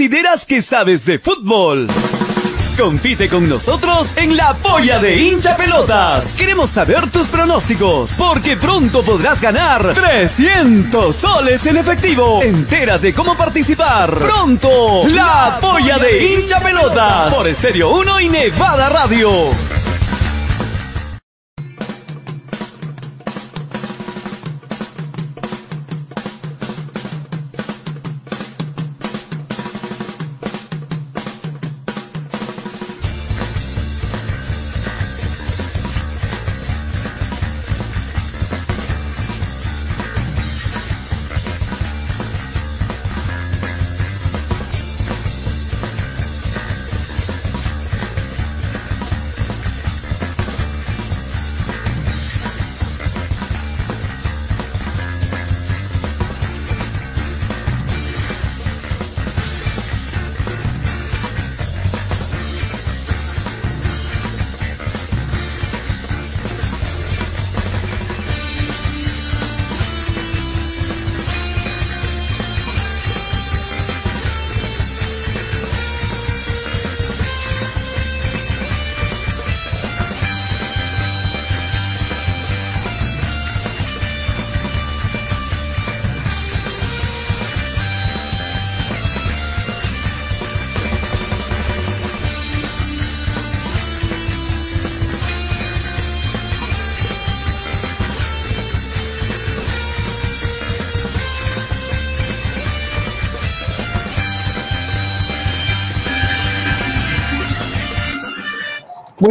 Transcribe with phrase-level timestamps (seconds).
[0.00, 1.86] ¿Consideras que sabes de fútbol?
[2.78, 6.36] Compite con nosotros en la polla de hincha pelotas.
[6.36, 12.40] Queremos saber tus pronósticos, porque pronto podrás ganar 300 soles en efectivo.
[12.42, 14.18] Entérate cómo participar.
[14.18, 17.34] Pronto, la polla de hincha pelotas.
[17.34, 19.30] Por Estéreo 1 y Nevada Radio.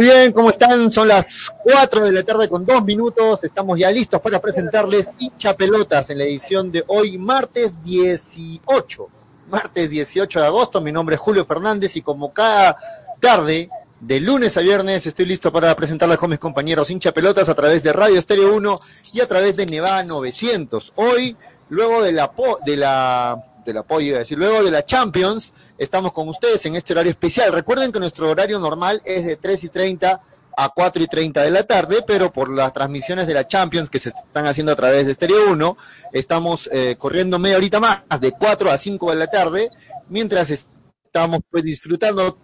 [0.00, 0.90] Muy bien, ¿cómo están?
[0.90, 3.44] Son las 4 de la tarde con dos minutos.
[3.44, 9.08] Estamos ya listos para presentarles hincha pelotas en la edición de hoy, martes 18.
[9.50, 10.80] Martes 18 de agosto.
[10.80, 12.78] Mi nombre es Julio Fernández y como cada
[13.20, 13.68] tarde,
[14.00, 17.82] de lunes a viernes, estoy listo para presentarles con mis compañeros hincha pelotas a través
[17.82, 18.76] de Radio Estéreo 1
[19.12, 20.94] y a través de Nevada 900.
[20.96, 21.36] Hoy,
[21.68, 22.30] luego de la,
[22.64, 27.10] de la del apoyo, decir, luego de la Champions, estamos con ustedes en este horario
[27.10, 27.52] especial.
[27.52, 30.20] Recuerden que nuestro horario normal es de 3 y 30
[30.56, 33.98] a 4 y 30 de la tarde, pero por las transmisiones de la Champions que
[33.98, 35.76] se están haciendo a través de Stereo 1,
[36.12, 39.70] estamos eh, corriendo media horita más, de 4 a 5 de la tarde,
[40.08, 42.36] mientras estamos pues disfrutando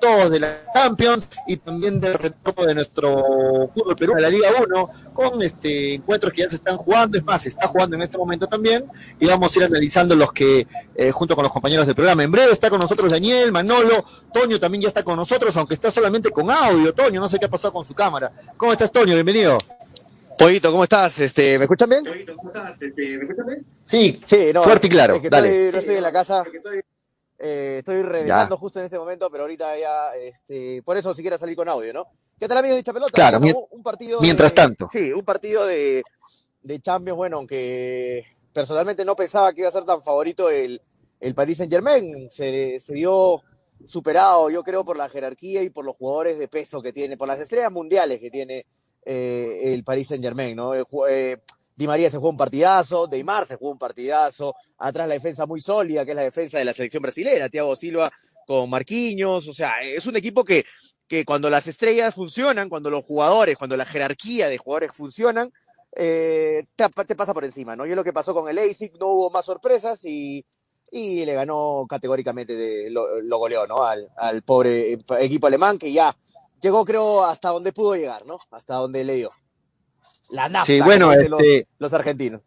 [0.00, 4.48] todos de la Champions y también del retorno de nuestro fútbol Perú a la Liga
[4.66, 8.02] 1 con este encuentros que ya se están jugando, es más, se está jugando en
[8.02, 8.84] este momento también
[9.18, 12.24] y vamos a ir analizando los que eh, junto con los compañeros del programa.
[12.24, 15.90] En breve está con nosotros Daniel, Manolo, Toño también ya está con nosotros, aunque está
[15.90, 18.32] solamente con audio, Toño, no sé qué ha pasado con su cámara.
[18.56, 19.14] ¿Cómo estás, Toño?
[19.14, 19.58] Bienvenido.
[20.38, 21.18] Pollito, ¿cómo estás?
[21.20, 22.04] Este, ¿Me escuchan bien?
[22.34, 22.80] ¿cómo estás?
[22.80, 23.66] Este, ¿Me escuchan bien?
[23.84, 25.20] Sí, sí, no, fuerte y claro.
[25.22, 25.70] Dale.
[25.70, 26.44] no estoy en la casa.
[27.42, 31.40] Eh, estoy revisando justo en este momento, pero ahorita ya, este, por eso si quieres
[31.40, 32.06] salir con audio, ¿no?
[32.38, 33.12] ¿Qué tal amigos de Dicha Pelota?
[33.12, 33.40] Claro,
[33.70, 34.88] un partido mientras tanto.
[34.92, 36.02] Sí, un partido de,
[36.62, 40.82] de Champions, bueno, aunque personalmente no pensaba que iba a ser tan favorito el,
[41.18, 43.42] el Paris Saint Germain, se, se vio
[43.86, 47.28] superado, yo creo, por la jerarquía y por los jugadores de peso que tiene, por
[47.28, 48.66] las estrellas mundiales que tiene
[49.04, 50.74] eh, el Paris Saint Germain, ¿no?
[50.74, 51.38] Eh,
[51.80, 55.62] Di María se jugó un partidazo, Neymar se jugó un partidazo, atrás la defensa muy
[55.62, 58.12] sólida, que es la defensa de la selección brasileña, Thiago Silva
[58.46, 60.66] con Marquinhos, o sea, es un equipo que,
[61.08, 65.50] que cuando las estrellas funcionan, cuando los jugadores, cuando la jerarquía de jugadores funcionan,
[65.96, 67.86] eh, te, pasa por encima, ¿no?
[67.86, 70.44] Y es lo que pasó con el ASIC, no hubo más sorpresas y,
[70.90, 73.84] y le ganó categóricamente, de, lo, goleó, ¿no?
[73.84, 76.14] Al, al pobre equipo alemán que ya
[76.60, 78.38] llegó, creo, hasta donde pudo llegar, ¿no?
[78.50, 79.32] Hasta donde le dio.
[80.30, 82.42] La nafta sí, bueno, este, los, argentinos.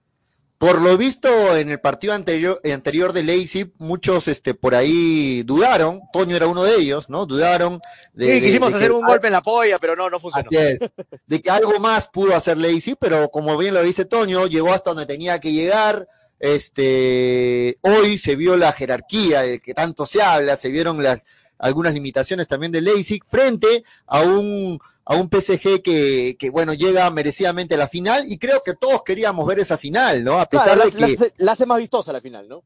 [0.58, 6.02] Por lo visto en el partido anterior, anterior de Leipzig, muchos este, por ahí dudaron,
[6.14, 7.26] Toño era uno de ellos, ¿no?
[7.26, 7.80] Dudaron.
[8.14, 10.48] De, sí, quisimos hacer un golpe en la polla, pero no, no funcionó.
[10.50, 14.92] de que algo más pudo hacer Leipzig, pero como bien lo dice Toño, llegó hasta
[14.92, 16.08] donde tenía que llegar.
[16.40, 21.26] Este, hoy se vio la jerarquía de que tanto se habla, se vieron las,
[21.64, 27.10] algunas limitaciones también de Leipzig frente a un a un PSG que, que, bueno, llega
[27.10, 30.40] merecidamente a la final y creo que todos queríamos ver esa final, ¿no?
[30.40, 31.32] A pesar de que...
[31.38, 32.64] La, hace más vistosa la final, ¿no?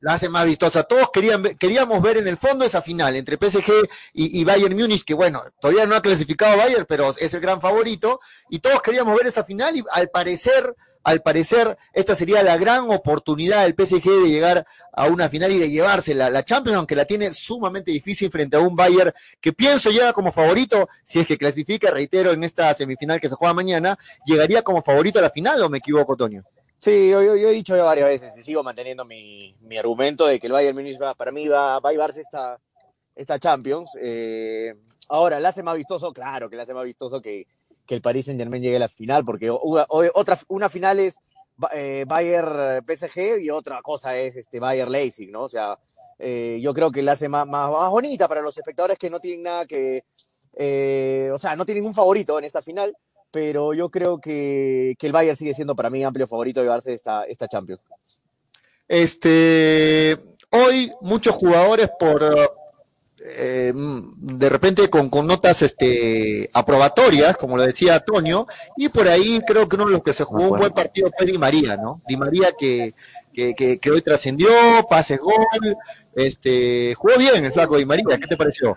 [0.00, 0.82] La hace más vistosa.
[0.82, 5.04] Todos querían, queríamos ver en el fondo esa final entre PSG y, y Bayern Múnich,
[5.04, 8.20] que bueno, todavía no ha clasificado Bayern, pero es el gran favorito,
[8.50, 10.74] y todos queríamos ver esa final y al parecer
[11.04, 15.58] al parecer, esta sería la gran oportunidad del PSG de llegar a una final y
[15.58, 19.90] de llevarse la, Champions, aunque la tiene sumamente difícil frente a un Bayern que pienso
[19.90, 23.98] llega como favorito, si es que clasifica, reitero, en esta semifinal que se juega mañana,
[24.26, 26.44] llegaría como favorito a la final, ¿o me equivoco, Toño?
[26.76, 30.46] Sí, yo, he dicho ya varias veces y sigo manteniendo mi, mi argumento de que
[30.46, 32.58] el Bayern Munich va, para mí va, va a llevarse esta,
[33.16, 33.98] esta Champions.
[34.00, 34.74] Eh,
[35.08, 36.12] ahora, ¿la hace más vistoso?
[36.12, 37.46] Claro que la hace más vistoso que,
[37.88, 41.20] que el Paris Saint Germain llegue a la final, porque una, otra, una final es
[41.72, 45.44] eh, Bayern PSG y otra cosa es este Bayern Leipzig, ¿no?
[45.44, 45.78] O sea,
[46.18, 49.20] eh, yo creo que la hace más, más, más, bonita para los espectadores que no
[49.20, 50.04] tienen nada que,
[50.54, 52.94] eh, o sea, no tienen un favorito en esta final
[53.30, 56.94] pero yo creo que, que, el Bayern sigue siendo para mí amplio favorito de llevarse
[56.94, 57.82] esta, esta Champions.
[58.88, 60.16] Este,
[60.50, 62.57] hoy muchos jugadores por
[63.24, 69.40] eh, de repente con, con, notas este, aprobatorias, como lo decía Antonio, y por ahí
[69.46, 72.02] creo que uno de los que se jugó un buen partido fue Di María, ¿no?
[72.06, 72.94] Di María que,
[73.32, 74.48] que, que, que hoy trascendió,
[74.88, 75.46] pases gol,
[76.14, 78.76] este, jugó bien el flaco Di María, ¿qué te pareció?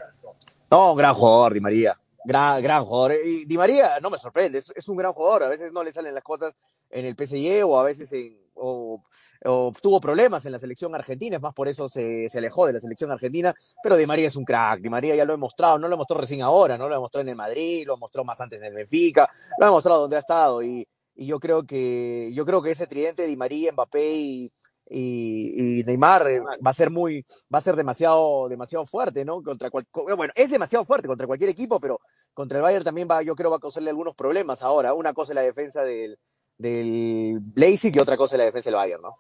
[0.70, 3.14] No, un gran jugador, Di María gran, gran jugador.
[3.26, 5.44] Y Di María no me sorprende, es, es, un gran jugador.
[5.44, 6.56] A veces no le salen las cosas
[6.90, 9.04] en el PSG o a veces en, o,
[9.46, 12.74] o tuvo problemas en la selección argentina, es más por eso se, se, alejó de
[12.74, 13.54] la selección argentina.
[13.82, 16.18] Pero Di María es un crack, Di María ya lo he mostrado, no lo mostró
[16.18, 19.30] recién ahora, no lo mostró en el Madrid, lo mostró más antes en el Benfica,
[19.60, 20.62] lo ha mostrado donde ha estado.
[20.62, 24.54] Y, y yo creo que yo creo que ese tridente Di María, Mbappé y,
[24.90, 29.42] y, y, Neymar eh, va a ser muy, va a ser demasiado, demasiado fuerte, ¿no?
[29.42, 32.00] Contra cual, bueno, es demasiado fuerte contra cualquier equipo, pero
[32.34, 34.94] contra el Bayern también va, yo creo va a causarle algunos problemas ahora.
[34.94, 36.20] Una cosa es la defensa del,
[36.58, 39.18] del Leipzig y otra cosa es la defensa del Bayern, ¿no?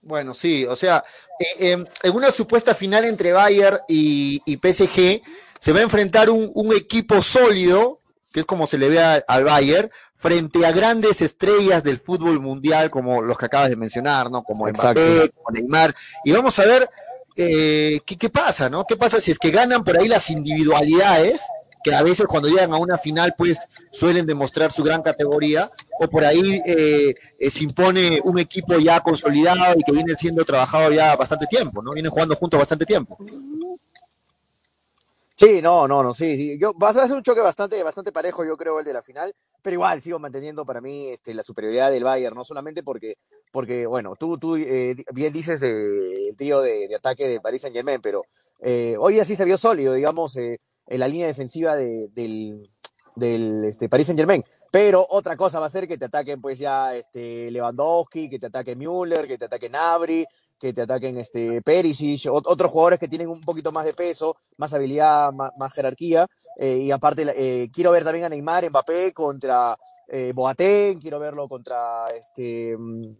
[0.00, 1.04] Bueno, sí, o sea,
[1.38, 5.22] eh, eh, en una supuesta final entre Bayern y, y PSG
[5.58, 8.00] se va a enfrentar un, un equipo sólido
[8.32, 12.40] que es como se le ve a, al Bayern, frente a grandes estrellas del fútbol
[12.40, 14.42] mundial, como los que acabas de mencionar, ¿no?
[14.42, 15.94] Como Mbappé, como Neymar.
[16.24, 16.88] Y vamos a ver
[17.40, 18.84] eh, ¿qué, qué pasa, ¿no?
[18.84, 21.42] ¿Qué pasa si es que ganan por ahí las individualidades?
[21.92, 23.58] A veces cuando llegan a una final pues
[23.90, 29.00] suelen demostrar su gran categoría, o por ahí eh, eh, se impone un equipo ya
[29.00, 31.92] consolidado y que viene siendo trabajado ya bastante tiempo, ¿no?
[31.92, 33.18] Vienen jugando juntos bastante tiempo.
[35.34, 36.58] Sí, no, no, no, sí.
[36.60, 39.32] Yo, va a ser un choque bastante, bastante parejo, yo creo, el de la final,
[39.62, 43.14] pero igual sigo manteniendo para mí este, la superioridad del Bayern, no solamente porque,
[43.52, 47.62] porque bueno, tú, tú eh, bien dices de, el trío de, de, ataque de Paris
[47.62, 48.24] Saint Germain, pero
[48.98, 50.36] hoy así se vio sólido, digamos,
[50.88, 52.70] en la línea defensiva de, del,
[53.16, 54.44] del este, Paris Saint Germain.
[54.70, 58.46] Pero otra cosa va a ser que te ataquen pues ya este Lewandowski, que te
[58.46, 60.26] ataque Müller, que te ataque Nabri,
[60.58, 64.74] que te ataquen este Perisic, otros jugadores que tienen un poquito más de peso, más
[64.74, 66.26] habilidad, más, más jerarquía.
[66.56, 69.78] Eh, y aparte, eh, quiero ver también a Neymar, Mbappé contra
[70.08, 73.16] eh, Boateng, quiero verlo contra este mm,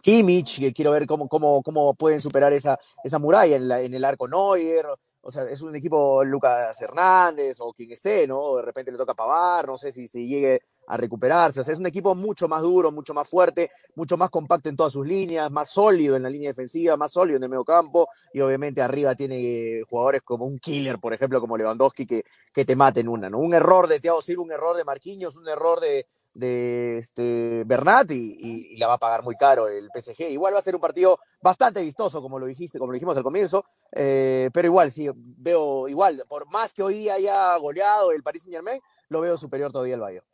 [0.00, 4.04] Kimmich, quiero ver cómo, cómo, cómo pueden superar esa, esa muralla en, la, en el
[4.04, 4.86] arco Neuer.
[5.22, 8.56] O sea, es un equipo Lucas Hernández o quien esté, ¿no?
[8.56, 11.60] De repente le toca pavar, no sé si, si llegue a recuperarse.
[11.60, 14.76] O sea, es un equipo mucho más duro, mucho más fuerte, mucho más compacto en
[14.76, 18.08] todas sus líneas, más sólido en la línea defensiva, más sólido en el medio campo.
[18.32, 22.74] Y obviamente arriba tiene jugadores como un killer, por ejemplo, como Lewandowski, que, que te
[22.74, 23.38] maten una, ¿no?
[23.38, 28.10] Un error de Thiago Silva, un error de Marquinhos, un error de, de este Bernat
[28.10, 30.30] y, la va a pagar muy caro el PSG.
[30.30, 33.22] Igual va a ser un partido bastante vistoso, como lo dijiste, como lo dijimos al
[33.22, 38.44] comienzo, eh, pero igual, sí, veo igual, por más que hoy haya goleado el Paris
[38.44, 40.26] Saint Germain, lo veo superior todavía al Bayern.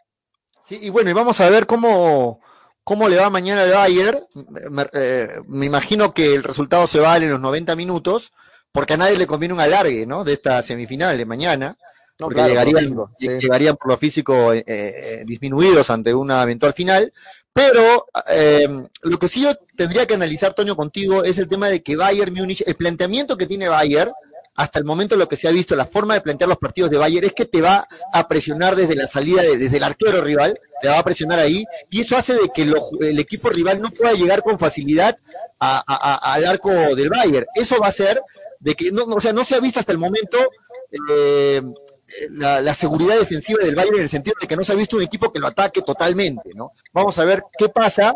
[0.64, 2.40] Sí, y bueno, y vamos a ver cómo,
[2.84, 4.26] cómo le va mañana al Bayern.
[4.70, 8.32] Me, eh, imagino que el resultado se va en los 90 minutos,
[8.72, 10.24] porque a nadie le conviene un alargue, ¿no?
[10.24, 11.76] De esta semifinal de mañana.
[12.18, 13.28] No, porque claro, llegarían, por físico, sí.
[13.28, 17.12] llegarían por lo físico eh, eh, disminuidos ante una eventual final.
[17.52, 18.68] Pero eh,
[19.02, 22.34] lo que sí yo tendría que analizar, Toño, contigo, es el tema de que Bayern
[22.34, 24.12] Múnich, el planteamiento que tiene Bayern,
[24.56, 26.96] hasta el momento lo que se ha visto, la forma de plantear los partidos de
[26.96, 30.58] Bayern es que te va a presionar desde la salida, de, desde el arquero rival,
[30.80, 33.90] te va a presionar ahí, y eso hace de que lo, el equipo rival no
[33.90, 35.18] pueda llegar con facilidad
[35.60, 37.46] a, a, a, al arco del Bayern.
[37.54, 38.20] Eso va a hacer
[38.60, 40.38] de que, no, o sea, no se ha visto hasta el momento
[41.10, 41.60] eh,
[42.30, 44.96] la, la, seguridad defensiva del Bayern en el sentido de que no se ha visto
[44.96, 46.72] un equipo que lo ataque totalmente, ¿no?
[46.92, 48.14] Vamos a ver qué pasa,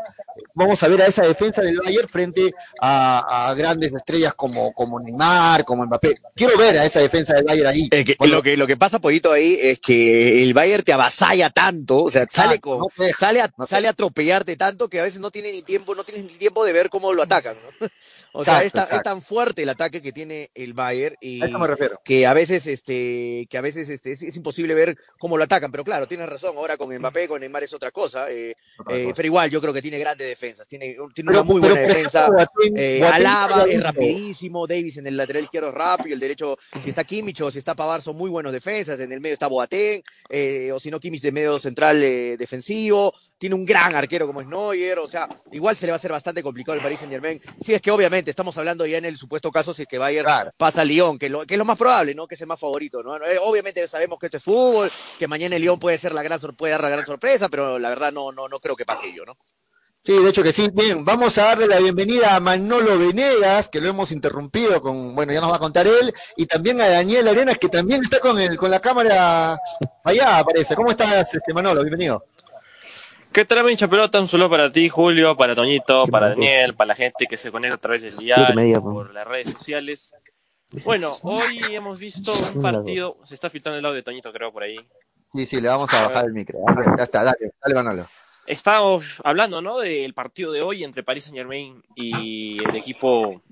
[0.55, 5.01] vamos a ver a esa defensa del Bayern frente a, a grandes estrellas como, como
[5.01, 6.21] Neymar, como Mbappé.
[6.35, 7.89] Quiero ver a esa defensa del Bayern ahí.
[7.89, 12.05] Que, lo, que, lo que pasa, Pollito, ahí es que el Bayern te avasalla tanto,
[12.05, 12.87] o sea, sale, con, no
[13.19, 16.05] sale, a, no sale a atropellarte tanto que a veces no tiene ni tiempo, no
[16.05, 17.89] tienes ni tiempo de ver cómo lo atacan, ¿no?
[18.33, 21.77] O sea, es, tan, es, tan, fuerte el ataque que tiene el Bayern y a
[22.05, 25.71] que a veces, este, que a veces este, es, es, imposible ver cómo lo atacan.
[25.71, 26.57] Pero claro, tienes razón.
[26.57, 28.31] Ahora con Mbappé, con Neymar es otra cosa.
[28.31, 29.15] Eh, otra eh, cosa.
[29.17, 30.69] Pero igual, yo creo que tiene grandes defensas.
[30.69, 32.29] Tiene, tiene pero, una muy buena defensa.
[32.77, 34.67] Eh, Alaba es rapidísimo.
[34.67, 36.15] Davis en el lateral izquierdo es rápido.
[36.15, 39.01] El derecho, si está Kimmich o si está Pavar, son muy buenos defensas.
[39.01, 40.03] En el medio está Boateng.
[40.29, 43.13] Eh, o si no, Kimmich de medio central defensivo.
[43.41, 46.13] Tiene un gran arquero como es Neuer, o sea, igual se le va a hacer
[46.13, 47.41] bastante complicado el Paris Saint Germain.
[47.65, 50.51] Si es que obviamente estamos hablando ya en el supuesto caso si es que Bayern
[50.59, 52.27] pasa a Lyon, que, lo, que es lo más probable, ¿no?
[52.27, 53.17] Que es el más favorito, ¿no?
[53.17, 56.39] Eh, obviamente sabemos que esto es fútbol, que mañana el Lyon puede ser la gran,
[56.55, 59.25] puede dar la gran sorpresa, pero la verdad no, no, no creo que pase ello,
[59.25, 59.33] ¿no?
[60.03, 60.69] Sí, de hecho que sí.
[60.73, 65.33] Bien, vamos a darle la bienvenida a Manolo Venegas, que lo hemos interrumpido con, bueno,
[65.33, 68.39] ya nos va a contar él, y también a Daniel Arenas, que también está con
[68.39, 69.59] el, con la cámara
[70.05, 70.75] allá, aparece.
[70.75, 71.83] ¿Cómo estás, este Manolo?
[71.83, 72.25] Bienvenido.
[73.33, 74.19] ¿Qué tal, hincha pelota?
[74.19, 77.77] Un saludo para ti, Julio, para Toñito, para Daniel, para la gente que se conecta
[77.77, 80.13] a través del día, por las redes sociales.
[80.85, 84.65] Bueno, hoy hemos visto un partido, se está filtrando el audio de Toñito, creo, por
[84.65, 84.77] ahí.
[85.33, 86.59] Sí, sí, le vamos a bajar el micro.
[86.99, 88.09] Ya está, dale, dale, Manolo.
[88.47, 89.79] Estamos hablando, ¿no?
[89.79, 93.43] Del partido de hoy entre Paris Saint Germain y el equipo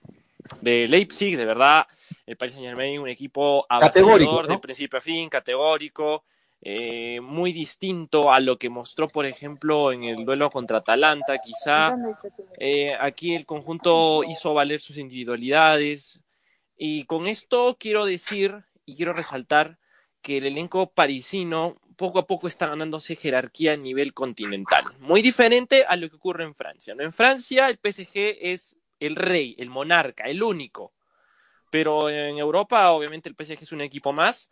[0.60, 1.36] de Leipzig.
[1.36, 1.86] De verdad,
[2.26, 6.24] el Paris Saint Germain, un equipo avasallador de principio a fin, categórico,
[6.60, 11.94] eh, muy distinto a lo que mostró, por ejemplo, en el duelo contra Atalanta, quizá.
[12.58, 16.20] Eh, aquí el conjunto hizo valer sus individualidades.
[16.76, 19.78] Y con esto quiero decir y quiero resaltar
[20.22, 24.84] que el elenco parisino poco a poco está ganándose jerarquía a nivel continental.
[25.00, 26.94] Muy diferente a lo que ocurre en Francia.
[26.94, 27.02] ¿no?
[27.02, 30.92] En Francia el PSG es el rey, el monarca, el único.
[31.70, 34.50] Pero en Europa obviamente el PSG es un equipo más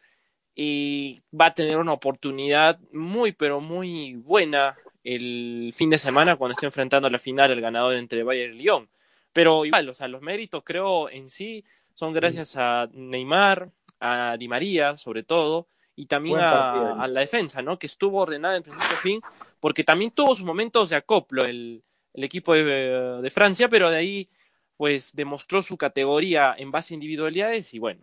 [0.58, 6.54] y va a tener una oportunidad muy pero muy buena el fin de semana cuando
[6.54, 8.88] esté enfrentando a la final el ganador entre Bayern y Lyon.
[9.34, 13.70] Pero igual, o sea, los méritos creo en sí son gracias a Neymar,
[14.00, 17.78] a Di María sobre todo, y también a, la defensa, ¿no?
[17.78, 19.20] Que estuvo ordenada en principio a fin,
[19.60, 21.82] porque también tuvo sus momentos de acoplo el,
[22.14, 24.28] equipo de, Francia, pero de ahí,
[24.76, 28.02] pues, demostró su categoría en base a individualidades y bueno,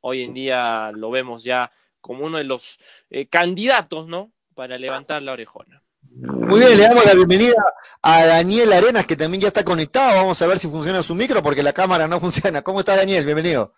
[0.00, 2.78] hoy en día lo vemos ya como uno de los
[3.08, 4.30] eh, candidatos, ¿no?
[4.54, 5.82] Para levantar la orejona.
[6.02, 7.54] Muy bien, le damos la bienvenida
[8.02, 10.16] a Daniel Arenas, que también ya está conectado.
[10.16, 12.60] Vamos a ver si funciona su micro, porque la cámara no funciona.
[12.60, 13.24] ¿Cómo está Daniel?
[13.24, 13.72] Bienvenido.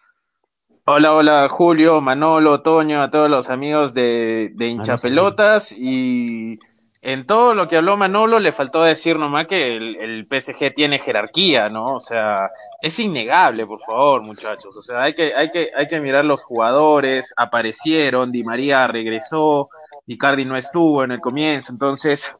[0.86, 6.58] Hola, hola Julio, Manolo, Toño, a todos los amigos de, de Hinchapelotas y
[7.06, 10.98] en todo lo que habló Manolo le faltó decir nomás que el, el, PSG tiene
[10.98, 11.96] jerarquía, ¿no?
[11.96, 14.74] O sea, es innegable, por favor, muchachos.
[14.74, 19.68] O sea, hay que, hay que, hay que mirar los jugadores, aparecieron, Di María regresó,
[20.06, 22.34] Icardi no estuvo en el comienzo, entonces,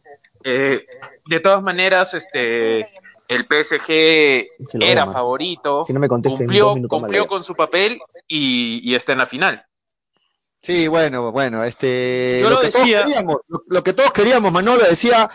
[0.45, 0.87] eh,
[1.27, 2.87] de todas maneras, este,
[3.29, 4.49] el PSG
[4.81, 9.67] era favorito, cumplió, cumplió con su papel y, está en la final.
[10.65, 15.29] Sí, bueno, bueno, este, lo, que Todos queríamos, lo, que todos queríamos, Manolo decía,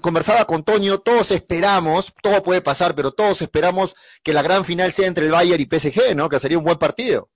[0.00, 4.92] conversaba con Toño, todos esperamos, todo puede pasar, pero todos esperamos que la gran final
[4.92, 6.28] sea entre el Bayern y PSG, ¿no?
[6.28, 7.28] Que sería un buen partido.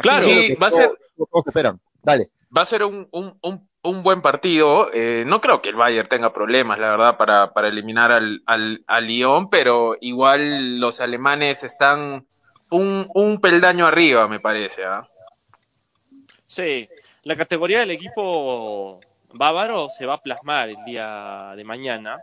[0.00, 0.90] Claro, sí, va a ser.
[1.16, 1.80] Todos esperan.
[2.02, 2.30] Dale.
[2.56, 4.90] Va a ser un, un, un un buen partido.
[4.92, 8.82] Eh, no creo que el Bayern tenga problemas, la verdad, para, para eliminar al, al,
[8.88, 12.26] al Lyon, pero igual los alemanes están
[12.70, 14.84] un, un peldaño arriba, me parece.
[14.84, 15.08] ¿ah?
[16.56, 16.88] Sí,
[17.24, 18.98] la categoría del equipo
[19.34, 22.22] bávaro se va a plasmar el día de mañana,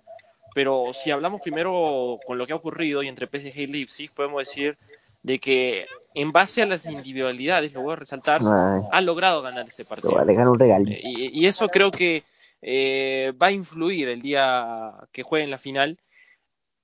[0.56, 4.40] pero si hablamos primero con lo que ha ocurrido y entre PSG y Leipzig, podemos
[4.40, 4.75] decir
[5.22, 5.86] de que
[6.16, 10.18] en base a las individualidades, lo voy a resaltar, ha logrado ganar este partido.
[10.18, 10.90] un regalo.
[10.90, 12.24] Eh, y, eso creo que
[12.63, 16.00] eh, va a influir el día que juegue en la final.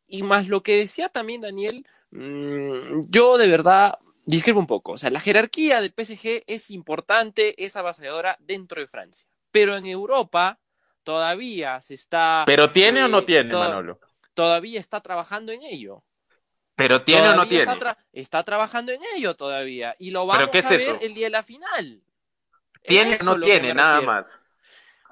[0.07, 3.97] Y más lo que decía también Daniel, mm, yo de verdad
[4.29, 4.93] discrepo un poco.
[4.93, 9.27] O sea, la jerarquía del PSG es importante, es avasalladora dentro de Francia.
[9.51, 10.59] Pero en Europa
[11.03, 12.43] todavía se está...
[12.45, 13.99] ¿Pero tiene o no eh, tiene, Manolo?
[14.33, 16.03] Todavía está trabajando en ello.
[16.75, 17.65] ¿Pero tiene o no tiene?
[18.13, 19.95] Está, trabajando en ello todavía.
[19.99, 22.01] Y lo vamos a ver el día de la final.
[22.83, 23.73] ¿Tiene o no tiene?
[23.73, 24.39] Nada más.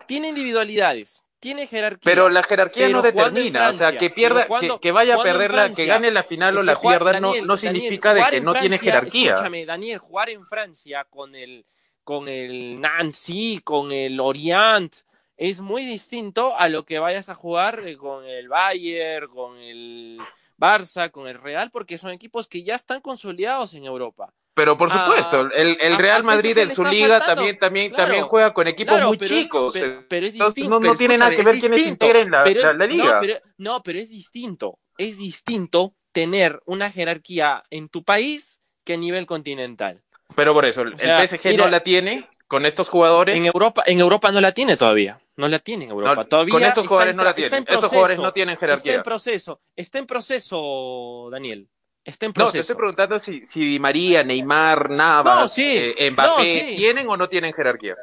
[0.08, 1.26] Tiene individualidades.
[1.40, 2.02] Tiene jerarquía.
[2.04, 3.70] Pero la jerarquía no determina.
[3.70, 4.48] o sea, que pierda,
[4.82, 8.26] que, vaya a perderla, que gane la final o la pierda, no, no significa de
[8.30, 9.34] que no tiene jerarquía.
[9.34, 11.66] Escúchame, Daniel, jugar en Francia con el,
[12.04, 14.96] con el Nancy, con el Orient,
[15.38, 20.20] es muy distinto a lo que vayas a jugar eh, con el Bayern, con el
[20.58, 24.34] Barça, con el Real, porque son equipos que ya están consolidados en Europa.
[24.58, 28.68] Pero por supuesto, el, el, Real Madrid en su liga también, también, también juega con
[28.68, 29.78] equipos muy chicos.
[30.10, 30.70] Pero, es distinto.
[30.72, 33.22] No, no tiene nada que ver quiénes integren la, la, liga.
[33.60, 34.80] No pero, es distinto.
[34.98, 40.02] Es distinto tener una jerarquía en tu país que a nivel continental.
[40.36, 43.38] Pero por eso, el PSG no la tiene con estos jugadores.
[43.38, 45.22] En Europa, en Europa no la tiene todavía.
[45.36, 46.24] No la tiene en Europa.
[46.26, 47.64] todavía con estos jugadores no la tienen.
[47.68, 48.94] estos jugadores no tienen jerarquía.
[48.94, 49.62] Está en proceso.
[49.76, 51.70] Está en proceso, Daniel.
[52.08, 52.48] Está en proceso.
[52.48, 57.28] No, te estoy preguntando si, si Di María, Neymar, Navas, eh, Mbappé, ¿tienen o no
[57.28, 57.96] tienen jerarquía?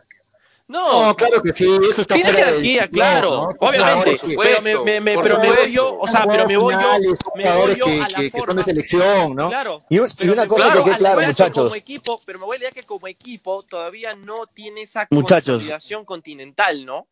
[0.67, 4.19] No, claro que sí, eso está Tiene jerarquía, claro, obviamente.
[4.37, 7.77] pero me, me, pero me voy yo, o sea, pero me voy yo, me voy
[7.77, 8.45] yo que, a la que, forma.
[8.45, 9.49] Que son de selección, ¿no?
[9.49, 9.79] Claro.
[9.89, 11.65] Y, y una cosa claro, que quede claro, muchachos.
[11.65, 15.55] Como equipo, pero me voy a decir que como equipo todavía no tiene esa muchachos.
[15.55, 17.07] consolidación continental, ¿no?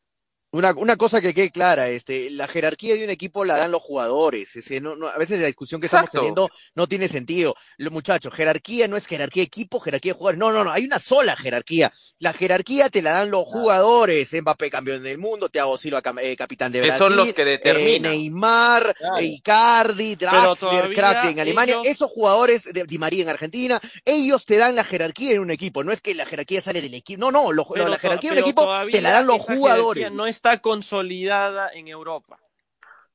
[0.53, 3.81] Una, una cosa que quede clara, este, la jerarquía de un equipo la dan los
[3.81, 4.55] jugadores.
[4.55, 6.05] Ese, no, no, a veces la discusión que Exacto.
[6.05, 7.55] estamos teniendo no tiene sentido.
[7.79, 10.39] Los muchachos, jerarquía no es jerarquía de equipo, jerarquía de jugadores.
[10.39, 11.91] No, no, no, hay una sola jerarquía.
[12.19, 14.31] La jerarquía te la dan los jugadores.
[14.31, 16.93] Mbappé campeón del mundo, Thiago Silva eh, capitán de Brasil.
[16.93, 18.13] Que son los que determinan.
[18.13, 19.23] Eh, Neymar, claro.
[19.23, 21.75] Icardi, Draxler, Crack en Alemania.
[21.77, 21.87] Ellos...
[21.87, 25.83] Esos jugadores de Di María en Argentina, ellos te dan la jerarquía en un equipo.
[25.83, 27.21] No es que la jerarquía sale del equipo.
[27.21, 30.13] No, no, lo, la jerarquía de un equipo te la dan los jugadores.
[30.13, 32.37] No está consolidada en Europa.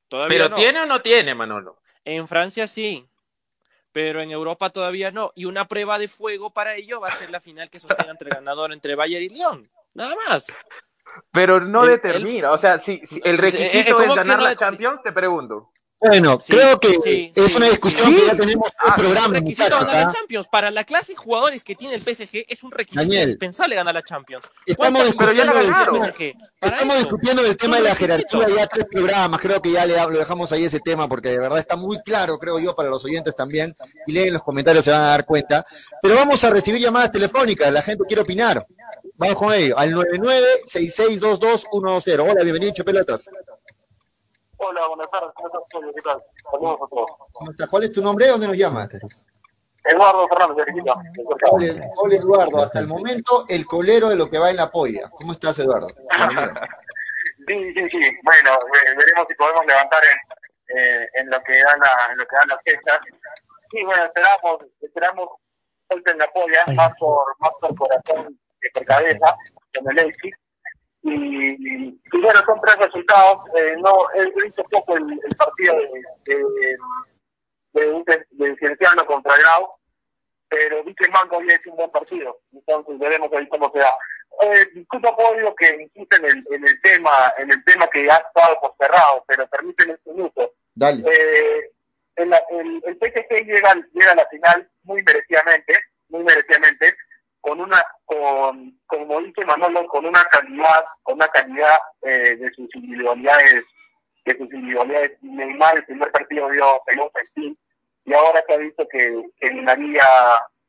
[0.08, 0.56] Todavía pero no.
[0.56, 1.78] tiene o no tiene, Manolo.
[2.02, 3.06] En Francia sí,
[3.92, 5.32] pero en Europa todavía no.
[5.34, 8.30] Y una prueba de fuego para ello va a ser la final que sostenga entre
[8.30, 9.70] el ganador entre Bayern y Lyon.
[9.92, 10.46] Nada más.
[11.30, 14.56] Pero no el, determina, el, o sea, si, si el requisito es ganar no la
[14.56, 15.70] Champions, te pregunto.
[16.00, 19.28] Bueno, sí, creo que sí, es sí, una discusión que ya tenemos en el programa.
[19.28, 20.46] Un requisito ganar la Champions.
[20.46, 23.94] Para la clase de jugadores que tiene el PSG es un requisito Daniel, indispensable ganar
[23.94, 24.48] la Champions.
[24.64, 25.72] Estamos discutiendo, del,
[26.60, 29.40] estamos discutiendo del tema de la jerarquía ya tres programas.
[29.40, 32.38] Creo que ya le hablo, dejamos ahí ese tema porque de verdad está muy claro,
[32.38, 33.74] creo yo, para los oyentes también.
[34.06, 35.66] Y leen los comentarios, se van a dar cuenta.
[36.00, 37.72] Pero vamos a recibir llamadas telefónicas.
[37.72, 38.64] La gente quiere opinar.
[39.16, 39.76] Vamos con ello.
[39.76, 42.20] Al 99662210.
[42.20, 43.28] Hola, bienvenido, Pelotas.
[44.58, 45.30] Hola, buenas tardes.
[45.34, 45.62] ¿Cómo estás,
[45.94, 46.24] ¿Qué tal?
[46.50, 47.10] Saludos a todos.
[47.32, 47.68] ¿Cómo estás?
[47.68, 48.26] ¿Cuál es tu nombre?
[48.26, 48.90] ¿Dónde nos llamas?
[49.84, 50.82] Eduardo Fernández, de.
[51.50, 52.58] Hola, hola, Eduardo.
[52.58, 55.08] Hasta el momento, el colero de lo que va en la polla.
[55.10, 55.88] ¿Cómo estás, Eduardo?
[57.46, 58.00] sí, sí, sí.
[58.24, 62.26] Bueno, eh, veremos si podemos levantar en, eh, en, lo, que dan la, en lo
[62.26, 63.00] que dan las fechas.
[63.70, 65.28] Sí, bueno, esperamos, esperamos
[65.88, 69.36] en la polla, más por, más por corazón que por cabeza,
[69.72, 70.34] con el Leipzig
[71.08, 73.42] y, y, bueno, son tres resultados.
[73.56, 76.44] Eh, no, he visto poco el, el partido de,
[77.72, 79.68] de, de, de Cienciano contra Grau,
[80.48, 82.40] pero vi que el Manco había hecho un buen partido.
[82.52, 83.90] Entonces veremos ahí cómo se da.
[84.42, 85.16] Eh, disculpa,
[85.58, 89.48] que insiste en el, en el tema en el tema que ha estado posterrado, pero
[89.48, 90.52] permíteme un minuto.
[90.74, 91.02] Dale.
[91.10, 91.72] Eh,
[92.16, 96.94] el, el, el PSG llega, llega a la final muy merecidamente, muy merecidamente,
[97.40, 102.74] con una, con, como dice Manolo, con una calidad, con una calidad eh, de sus
[102.74, 103.64] individualidades,
[104.24, 105.12] de sus individualidades.
[105.22, 107.58] Neymar el primer partido dio un festín
[108.04, 110.04] y ahora se ha visto que, que María,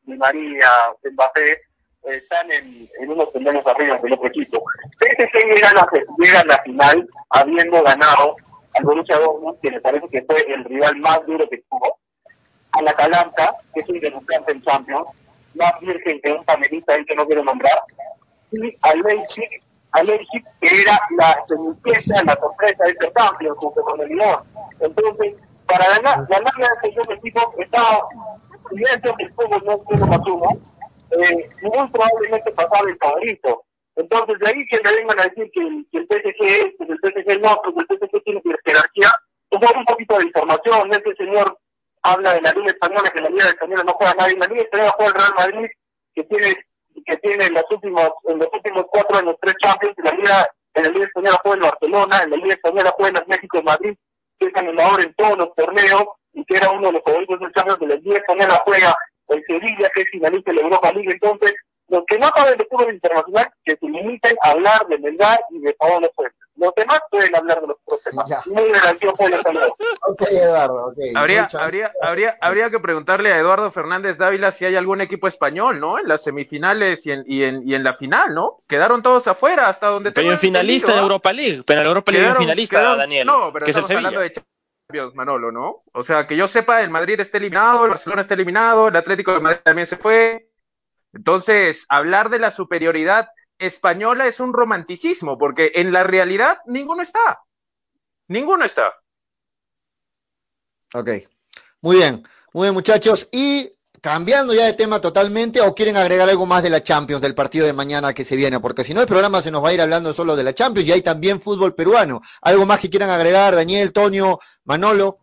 [0.03, 0.69] María,
[1.03, 1.61] Mbappé
[2.03, 4.63] están en, en unos peldaños arriba del otro equipo.
[4.99, 8.35] PSG llega a la, llega a la final habiendo ganado
[8.75, 11.99] al Borussia Dortmund, que me parece que fue el rival más duro que tuvo,
[12.71, 15.07] a la Calanta, que es un debutante en Champions,
[15.59, 17.79] más virgen que un panelista ahí que no quiero nombrar,
[18.51, 19.49] y a Leipzig,
[19.91, 24.43] a Leipzig que era la cenicienta, la sorpresa de este cambio junto con el Lyon.
[24.79, 25.35] Entonces,
[25.67, 28.07] para ganar, ganarle a ese dos equipos estaba
[28.71, 30.61] evidente que el fútbol no uno más uno,
[31.11, 33.63] eh, muy probablemente pasaba el favorito.
[33.95, 36.85] Entonces, de ahí que me vengan a decir que, el, que el PSG es, que
[36.87, 39.09] el PSG no, que el PSG tiene jerarquía,
[39.49, 41.57] pues un poquito de información, este señor
[42.03, 44.61] habla de la Liga Española, que la Liga Española no juega nadie, en la Liga
[44.63, 45.69] Española juega el Real Madrid,
[46.15, 46.55] que tiene,
[47.05, 50.49] que tiene en los últimos, en los últimos cuatro años tres Champions, en la Liga,
[50.73, 53.63] en la Liga Española juega el Barcelona, en la Liga Española juega el México y
[53.63, 53.95] Madrid,
[54.39, 57.51] que es ganador en todos los torneos, y que era uno de los favoritos del
[57.53, 58.95] Champions, de la Liga Española juega
[59.27, 61.53] el Sevilla, que es finalista de la Europa League, entonces,
[61.87, 65.59] los que no saben de fútbol internacional, que se limiten a hablar de Melgar y
[65.59, 66.38] de Paolo Fuentes.
[66.59, 68.29] Los demás pueden hablar de los otros temas.
[68.29, 68.41] Ya.
[68.47, 69.77] Muy gracioso el saludo.
[70.07, 70.97] Ok, Eduardo, ok.
[71.15, 75.79] Habría, habría, habría, habría que preguntarle a Eduardo Fernández Dávila si hay algún equipo español,
[75.79, 75.99] ¿no?
[75.99, 78.63] En las semifinales y en, y en, y en la final, ¿no?
[78.67, 81.63] Quedaron todos afuera hasta donde Pero en finalista en Europa League.
[81.65, 83.25] Pero en Europa League quedaron, finalista, quedaron, Daniel.
[83.27, 85.83] No, pero que estamos es el hablando de Champions, Manolo, ¿no?
[85.93, 89.33] O sea, que yo sepa, el Madrid está eliminado, el Barcelona está eliminado, el Atlético
[89.33, 90.49] de Madrid también se fue.
[91.13, 97.41] Entonces, hablar de la superioridad española es un romanticismo, porque en la realidad ninguno está.
[98.27, 98.93] Ninguno está.
[100.93, 101.09] Ok.
[101.81, 102.23] Muy bien.
[102.53, 103.29] Muy bien, muchachos.
[103.31, 107.35] Y cambiando ya de tema totalmente, o quieren agregar algo más de la Champions, del
[107.35, 109.73] partido de mañana que se viene, porque si no el programa se nos va a
[109.73, 112.21] ir hablando solo de la Champions y hay también fútbol peruano.
[112.41, 115.19] ¿Algo más que quieran agregar, Daniel, Tonio, Manolo?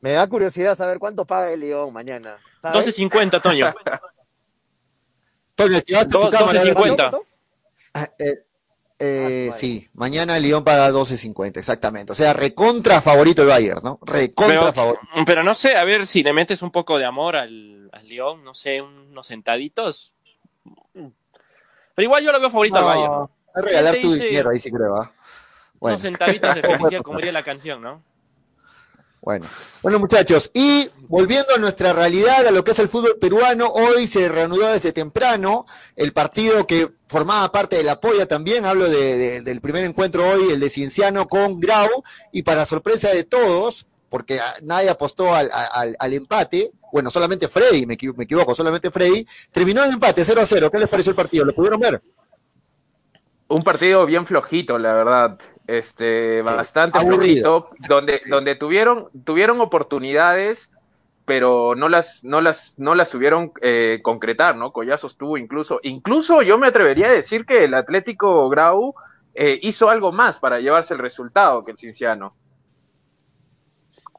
[0.00, 2.38] Me da curiosidad saber cuánto paga el León mañana.
[2.62, 3.74] 12.50, Toño.
[5.56, 6.62] Toño, ¿activaste tu cámara?
[6.62, 7.20] 12.50.
[7.94, 8.34] Ah, eh,
[8.98, 12.12] eh, sí, mañana el León paga 12.50, exactamente.
[12.12, 13.98] O sea, recontra favorito el Bayern, ¿no?
[14.02, 15.06] Recontra pero, favorito.
[15.26, 18.44] Pero no sé, a ver si le metes un poco de amor al, al León,
[18.44, 20.14] no sé, unos centaditos.
[20.92, 23.12] Pero igual yo lo veo favorito al Bayern.
[23.54, 24.96] A regalar tu dinero, ahí sí creo.
[24.96, 25.10] ¿ah?
[25.80, 25.94] Bueno.
[25.94, 28.02] Unos centavitos de felicidad, como diría la canción, ¿no?
[29.26, 29.44] Bueno,
[29.82, 34.06] bueno muchachos, y volviendo a nuestra realidad, a lo que es el fútbol peruano, hoy
[34.06, 39.60] se reanudó desde temprano el partido que formaba parte de la polla también, hablo del
[39.60, 44.90] primer encuentro hoy, el de Cienciano con Grau, y para sorpresa de todos, porque nadie
[44.90, 50.40] apostó al, empate, bueno, solamente Freddy, me, me, equivoco, solamente Freddy, terminó el empate 0
[50.40, 51.44] a 0, ¿qué les pareció el partido?
[51.44, 52.00] ¿Lo pudieron ver?
[53.48, 60.70] Un partido bien flojito, la verdad este, bastante flojito, donde, donde tuvieron, tuvieron oportunidades,
[61.24, 64.72] pero no las, no las, no las subieron eh, concretar, ¿no?
[64.72, 68.94] Collazos tuvo incluso, incluso yo me atrevería a decir que el Atlético Grau
[69.34, 72.34] eh, hizo algo más para llevarse el resultado que el Cinciano.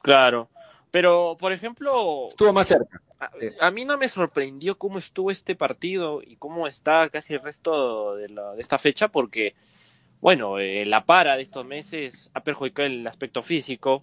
[0.02, 0.48] Claro,
[0.90, 2.28] pero por ejemplo...
[2.28, 3.00] Estuvo más cerca.
[3.60, 8.14] A, mí no me sorprendió cómo estuvo este partido y cómo está casi el resto
[8.14, 9.56] de, la, de esta fecha, porque
[10.20, 14.00] bueno, eh, la para de estos meses ha perjudicado el aspecto físico.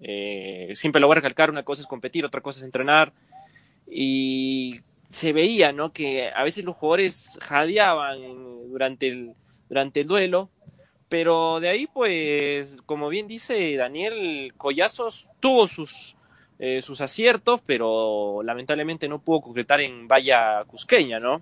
[0.00, 3.12] Eh, siempre lo voy a recalcar, una cosa es competir, otra cosa es entrenar.
[3.88, 5.92] Y se veía, ¿no?
[5.92, 8.18] Que a veces los jugadores jadeaban
[8.68, 9.34] durante el,
[9.68, 10.50] durante el duelo,
[11.08, 16.16] pero de ahí, pues, como bien dice Daniel, Collazos tuvo sus,
[16.58, 21.40] eh, sus aciertos, pero lamentablemente no pudo concretar en valla cusqueña, ¿no?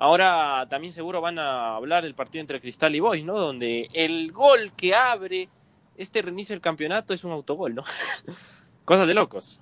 [0.00, 3.36] Ahora también seguro van a hablar del partido entre Cristal y Boys, ¿no?
[3.36, 5.48] Donde el gol que abre
[5.96, 7.82] este reinicio del campeonato es un autogol, ¿no?
[8.84, 9.60] Cosas de locos.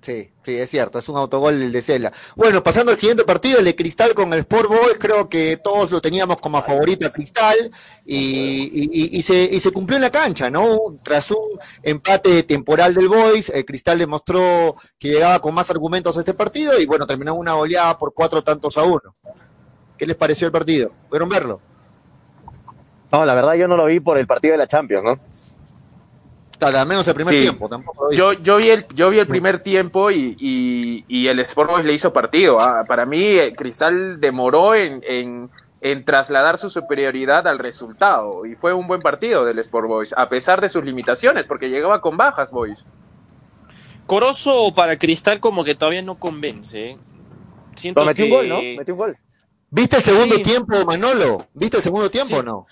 [0.00, 2.10] Sí, sí, es cierto, es un autogol el de Cela.
[2.34, 5.90] Bueno, pasando al siguiente partido, el de Cristal con el Sport Boys, creo que todos
[5.90, 7.70] lo teníamos como favorito a Cristal
[8.06, 10.78] y, y, se, y se cumplió en la cancha, ¿no?
[11.02, 16.20] Tras un empate temporal del Boys, el Cristal demostró que llegaba con más argumentos a
[16.20, 19.14] este partido y bueno, terminó una goleada por cuatro tantos a uno.
[19.98, 20.92] ¿Qué les pareció el partido?
[21.10, 21.60] ¿Pudieron verlo?
[23.12, 25.20] No, la verdad yo no lo vi por el partido de la Champions, ¿no?
[26.62, 27.68] Al menos el primer tiempo.
[27.68, 31.84] Tampoco yo, yo, vi el, yo vi el primer tiempo y, y, el Sport Boys
[31.86, 32.60] le hizo partido.
[32.60, 35.02] Ah, para mí, eh, Cristal demoró en,
[35.80, 40.28] en, trasladar su superioridad al resultado y fue un buen partido del Sport Boys, a
[40.28, 42.84] pesar de sus limitaciones, porque llegaba con bajas, Boys.
[44.06, 46.90] Corozo para Cristal como que todavía no convence.
[46.90, 46.98] ¿eh?
[47.76, 48.56] Siento metió un gol, ¿no?
[48.56, 49.16] Metió un gol.
[49.70, 51.46] ¿Viste el segundo tiempo, Manolo?
[51.54, 52.66] ¿Viste el segundo tiempo o no?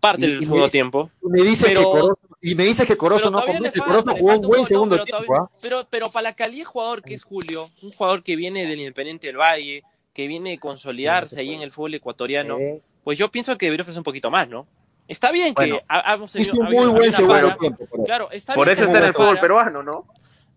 [0.00, 1.10] Parte del segundo tiempo.
[1.22, 3.80] Me dice que Corozo y me dices que Corozo no convence.
[3.80, 5.34] Corozo jugó un buen segundo tiempo.
[5.34, 5.50] ¿ah?
[5.62, 8.80] Pero, pero para la calidad de jugador que es Julio, un jugador que viene del
[8.80, 12.58] Independiente del Valle, que viene a consolidarse ahí en el fútbol ecuatoriano,
[13.02, 14.66] pues yo pienso que debería ofrecer un poquito más, ¿no?
[15.08, 17.86] Está bien que hemos tenido un muy buen segundo tiempo.
[17.86, 20.06] Por claro, está por eso está en el fútbol peruano, ¿no?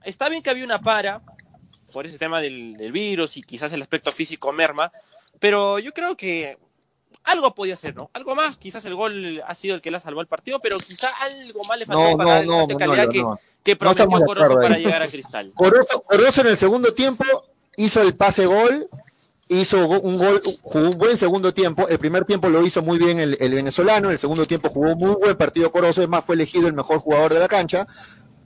[0.03, 1.21] Está bien que había una para
[1.93, 4.91] por ese tema del, del virus y quizás el aspecto físico merma,
[5.39, 6.57] pero yo creo que
[7.27, 8.09] algo podía ser, ¿no?
[8.13, 10.77] Algo más, quizás el gol ha sido el que le ha salvado el partido, pero
[10.77, 13.23] quizás algo más le faltó para no, el de calidad que,
[13.63, 15.51] que, prometió Corozo para llegar a Cristal.
[15.53, 17.25] Corozo, en el segundo tiempo
[17.75, 18.89] hizo el pase gol,
[19.49, 23.19] hizo un gol, jugó un buen segundo tiempo, el primer tiempo lo hizo muy bien
[23.19, 26.73] el, venezolano, el segundo tiempo jugó muy buen partido Corozo, es más, fue elegido el
[26.73, 27.87] mejor jugador de la cancha,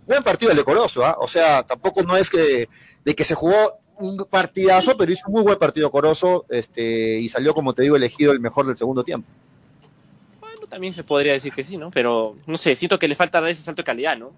[0.07, 1.17] buen partido el de Corozo, ¿ah?
[1.19, 2.67] o sea, tampoco no es que
[3.05, 7.29] de que se jugó un partidazo, pero hizo un muy buen partido Corozo este, y
[7.29, 9.27] salió, como te digo, elegido el mejor del segundo tiempo.
[10.39, 11.91] Bueno, también se podría decir que sí, ¿no?
[11.91, 14.31] Pero, no sé, siento que le falta dar ese salto de calidad, ¿no?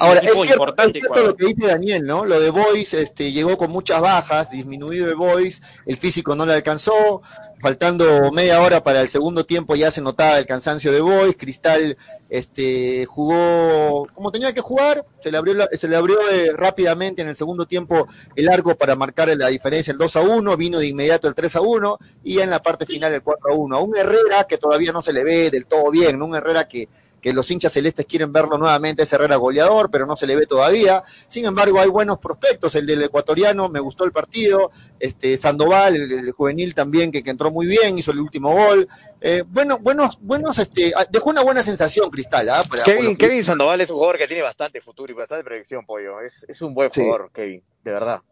[0.00, 2.24] Ahora, es cierto, lo que dice Daniel, ¿no?
[2.24, 6.54] Lo de Boyce este, llegó con muchas bajas, disminuido el Boyce, el físico no le
[6.54, 7.22] alcanzó,
[7.60, 11.96] faltando media hora para el segundo tiempo ya se notaba el cansancio de Boyce, Cristal
[12.28, 17.28] este, jugó como tenía que jugar, se le abrió, se le abrió eh, rápidamente en
[17.28, 20.88] el segundo tiempo el arco para marcar la diferencia, el 2 a 1, vino de
[20.88, 23.76] inmediato el 3 a 1 y en la parte final el 4 a 1.
[23.76, 26.26] A un Herrera que todavía no se le ve del todo bien, ¿no?
[26.26, 26.88] un Herrera que
[27.20, 30.46] que los hinchas celestes quieren verlo nuevamente ese Herrera goleador, pero no se le ve
[30.46, 31.02] todavía.
[31.26, 36.32] Sin embargo, hay buenos prospectos, el del ecuatoriano, me gustó el partido, este Sandoval, el,
[36.32, 38.88] juvenil también, que, entró muy bien, hizo el último gol.
[39.20, 42.48] Eh, bueno, buenos, buenos, este, ah, dejó una buena sensación, Cristal.
[42.48, 42.62] ¿ah?
[42.84, 46.20] Kevin, Sandoval es un jugador que tiene bastante futuro y bastante proyección, Pollo.
[46.20, 48.22] Es, es un buen jugador, Kevin, de verdad.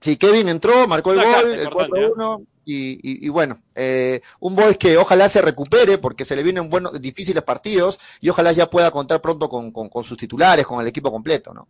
[0.00, 2.46] Sí, Kevin entró, marcó el gol, el 4-1.
[2.64, 7.42] Y, bueno, eh, un Boys que ojalá se recupere porque se le vienen buenos, difíciles
[7.42, 11.68] partidos y ojalá ya pueda contar pronto con, sus titulares, con el equipo completo, ¿no?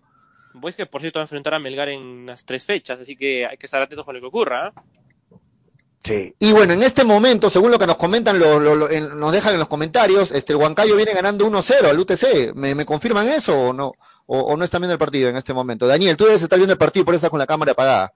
[0.55, 3.46] Boys que por cierto va a enfrentar a Melgar en las tres fechas, así que
[3.46, 4.68] hay que estar atentos con lo que ocurra.
[4.68, 4.81] ¿eh?
[6.05, 6.35] Sí.
[6.40, 10.33] Y bueno, en este momento, según lo que nos comentan, nos dejan en los comentarios,
[10.33, 12.55] este, el Huancayo viene ganando 1-0 al UTC.
[12.55, 13.92] ¿Me, confirman eso o no?
[14.26, 15.87] O, no están viendo el partido en este momento?
[15.87, 18.12] Daniel, tú debes estar viendo el partido, por eso estás con la cámara apagada.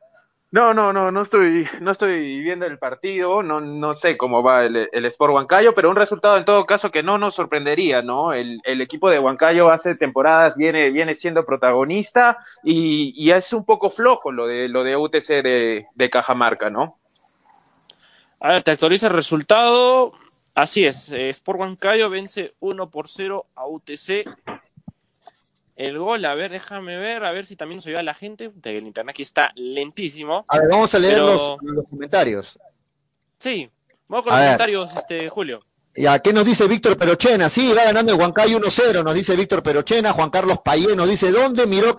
[0.53, 4.65] No, no, no, no estoy, no estoy viendo el partido, no, no sé cómo va
[4.65, 8.33] el, el Sport Huancayo, pero un resultado en todo caso que no nos sorprendería, ¿no?
[8.33, 13.65] El, el equipo de Huancayo hace temporadas viene, viene siendo protagonista y, y, es un
[13.65, 16.97] poco flojo lo de, lo de UTC de, de Cajamarca, ¿no?
[18.41, 20.13] A ver, te actualiza el resultado.
[20.55, 24.25] Así es, Sport Huancayo vence 1 por 0 a UTC
[25.77, 28.51] el gol, a ver, déjame ver, a ver si también nos ayuda la gente.
[28.65, 30.47] El internet aquí está lentísimo.
[30.49, 31.59] A ver, vamos a leer los,
[31.91, 32.59] comentarios.
[33.39, 33.71] Sí,
[34.09, 35.61] vamos con los comentarios, este, Julio.
[35.99, 37.49] Ya, ¿qué nos dice Víctor Perochena?
[37.49, 40.13] Sí, va ganando el Huancayo 1-0, nos dice Víctor Perochena.
[40.13, 41.97] Juan Carlos Payé nos dice, ¿dónde miró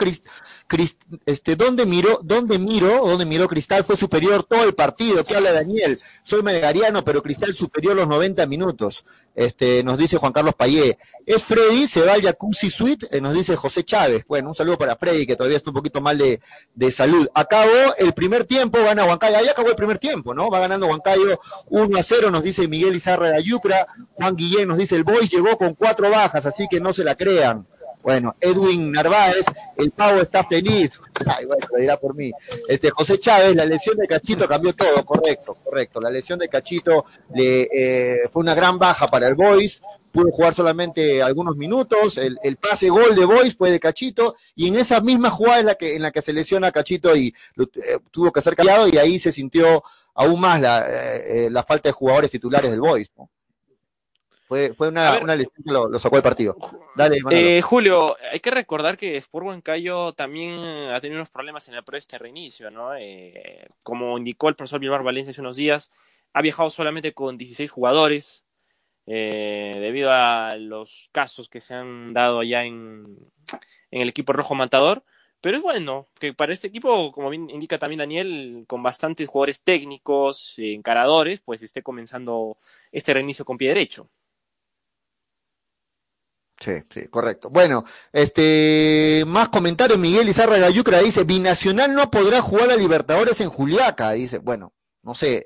[1.25, 5.23] este, ¿dónde miró, dónde miró, dónde miró Cristal fue superior todo el partido?
[5.23, 5.97] ¿Qué habla Daniel?
[6.23, 9.03] Soy melgariano, pero Cristal superior los 90 minutos.
[9.37, 10.97] Este, nos dice Juan Carlos Payé.
[11.23, 14.25] Es Freddy, se va al Jacuzzi Suite, eh, nos dice José Chávez.
[14.27, 16.41] Bueno, un saludo para Freddy, que todavía está un poquito mal de,
[16.73, 17.27] de salud.
[17.35, 19.37] Acabó el primer tiempo, gana Huancayo.
[19.37, 20.49] Ahí acabó el primer tiempo, ¿no?
[20.49, 23.85] Va ganando Huancayo 1 a 0, nos dice Miguel Izarra de Ayucra.
[24.15, 27.13] Juan Guillén nos dice, el Boys llegó con cuatro bajas, así que no se la
[27.13, 27.67] crean.
[28.07, 30.97] Bueno, Edwin Narváez, el pavo está feliz.
[31.25, 32.31] Ay, bueno, lo dirá por mí.
[32.69, 35.99] Este, José Chávez, la lesión de Cachito cambió todo, correcto, correcto.
[35.99, 37.03] La lesión de Cachito
[37.35, 39.81] le, eh, fue una gran baja para el Boys.
[40.09, 42.17] Pudo jugar solamente algunos minutos.
[42.17, 44.37] El, pase gol de Boys fue de Cachito.
[44.55, 47.35] Y en esa misma jugada en la que, en la que se lesiona Cachito y
[47.57, 49.83] eh, tuvo que ser callado, y ahí se sintió
[50.15, 53.11] aún más la, eh, la falta de jugadores titulares del Boys.
[54.47, 56.55] Fue, fue una, una lesión que lo, sacó del partido.
[56.95, 61.75] Dale, eh, Julio, hay que recordar que Sport Huancayo también ha tenido unos problemas en
[61.75, 62.95] el pre este reinicio, ¿no?
[62.95, 65.91] Eh, como indicó el profesor Vilmar Valencia hace unos días,
[66.31, 68.45] ha viajado solamente con 16 jugadores,
[69.05, 73.17] eh, debido a los casos que se han dado allá en,
[73.91, 75.03] en el equipo rojo matador.
[75.41, 79.61] Pero es bueno que para este equipo, como bien indica también Daniel, con bastantes jugadores
[79.61, 82.57] técnicos, encaradores, pues esté comenzando
[82.91, 84.09] este reinicio con pie derecho.
[86.59, 87.49] Sí, sí, correcto.
[87.49, 89.99] Bueno, este, más comentarios.
[89.99, 94.11] Miguel Izarra Gayucra dice, Binacional no podrá jugar a Libertadores en Juliaca.
[94.11, 95.45] Dice, bueno, no sé,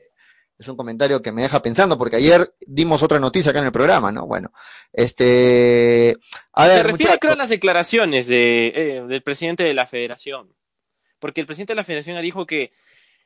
[0.58, 3.72] es un comentario que me deja pensando, porque ayer dimos otra noticia acá en el
[3.72, 4.26] programa, ¿no?
[4.26, 4.54] Bueno,
[4.94, 6.16] este,
[6.54, 6.78] a ver.
[6.78, 10.56] Se refiere, creo, a las declaraciones de, eh, del presidente de la federación.
[11.20, 12.72] Porque el presidente de la federación dijo que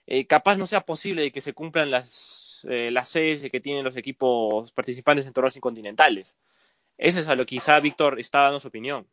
[0.08, 3.84] eh, capaz no sea posible de que se cumplan las, eh, las sedes que tienen
[3.84, 6.38] los equipos participantes en torneos incontinentales.
[6.98, 9.08] Ese es a lo que quizá Víctor está dando su opinión.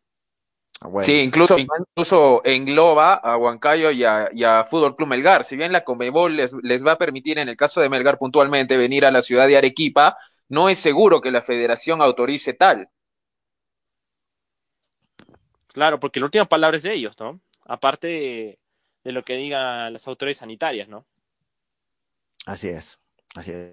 [0.80, 5.44] Ah, sí, incluso, incluso engloba a Huancayo y a, Fútbol Club Melgar.
[5.44, 8.76] Si bien la Comebol les, les va a permitir, en el caso de Melgar puntualmente,
[8.76, 10.16] venir a la ciudad de Arequipa,
[10.48, 12.88] no es seguro que la federación autorice tal.
[15.68, 17.40] Claro, porque la última palabra es de ellos, ¿no?
[17.64, 18.58] Aparte de,
[19.04, 21.06] de lo que digan las autoridades sanitarias, ¿no?
[22.46, 22.98] Así es,
[23.34, 23.72] así es.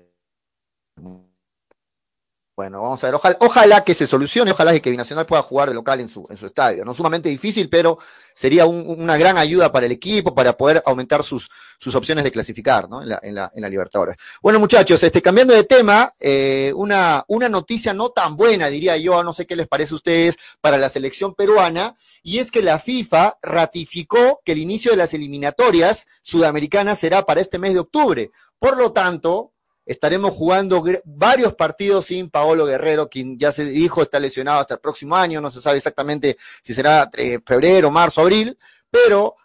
[2.60, 6.02] Bueno, vamos a ver, ojalá, que se solucione, ojalá que Binacional pueda jugar de local
[6.02, 6.84] en su, en su estadio.
[6.84, 7.98] No sumamente difícil, pero
[8.36, 12.89] sería una gran ayuda para el equipo, para poder aumentar sus, sus opciones de clasificar
[12.89, 13.02] ¿no?
[13.02, 14.17] en, la, en, la, en la Libertadores.
[14.41, 19.24] Bueno, muchachos, este, cambiando de tema, eh, una, una noticia no tan buena, diría yo,
[19.24, 22.78] no sé qué les parece a ustedes, para la selección peruana, y es que la
[22.78, 28.32] FIFA ratificó que el inicio de las eliminatorias sudamericanas será para este mes de octubre.
[28.60, 29.54] Por lo tanto,
[29.89, 34.80] estaremos jugando varios partidos sin Paolo Guerrero, quien ya se dijo está lesionado hasta el
[34.80, 38.56] próximo año, no se sabe exactamente si será eh, febrero, marzo, abril,
[38.91, 39.36] pero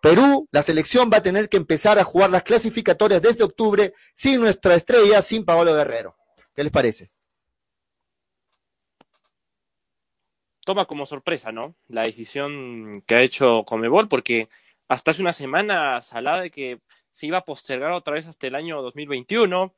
[0.00, 4.40] Perú, la selección va a tener que empezar a jugar las clasificatorias desde octubre sin
[4.40, 6.16] nuestra estrella, sin Paolo Guerrero.
[6.56, 7.10] ¿Qué les parece?
[10.64, 11.74] Toma como sorpresa, ¿no?
[11.88, 14.48] La decisión que ha hecho Comebol, porque
[14.88, 18.54] hasta hace una semana se de que se iba a postergar otra vez hasta el
[18.54, 19.74] año 2021.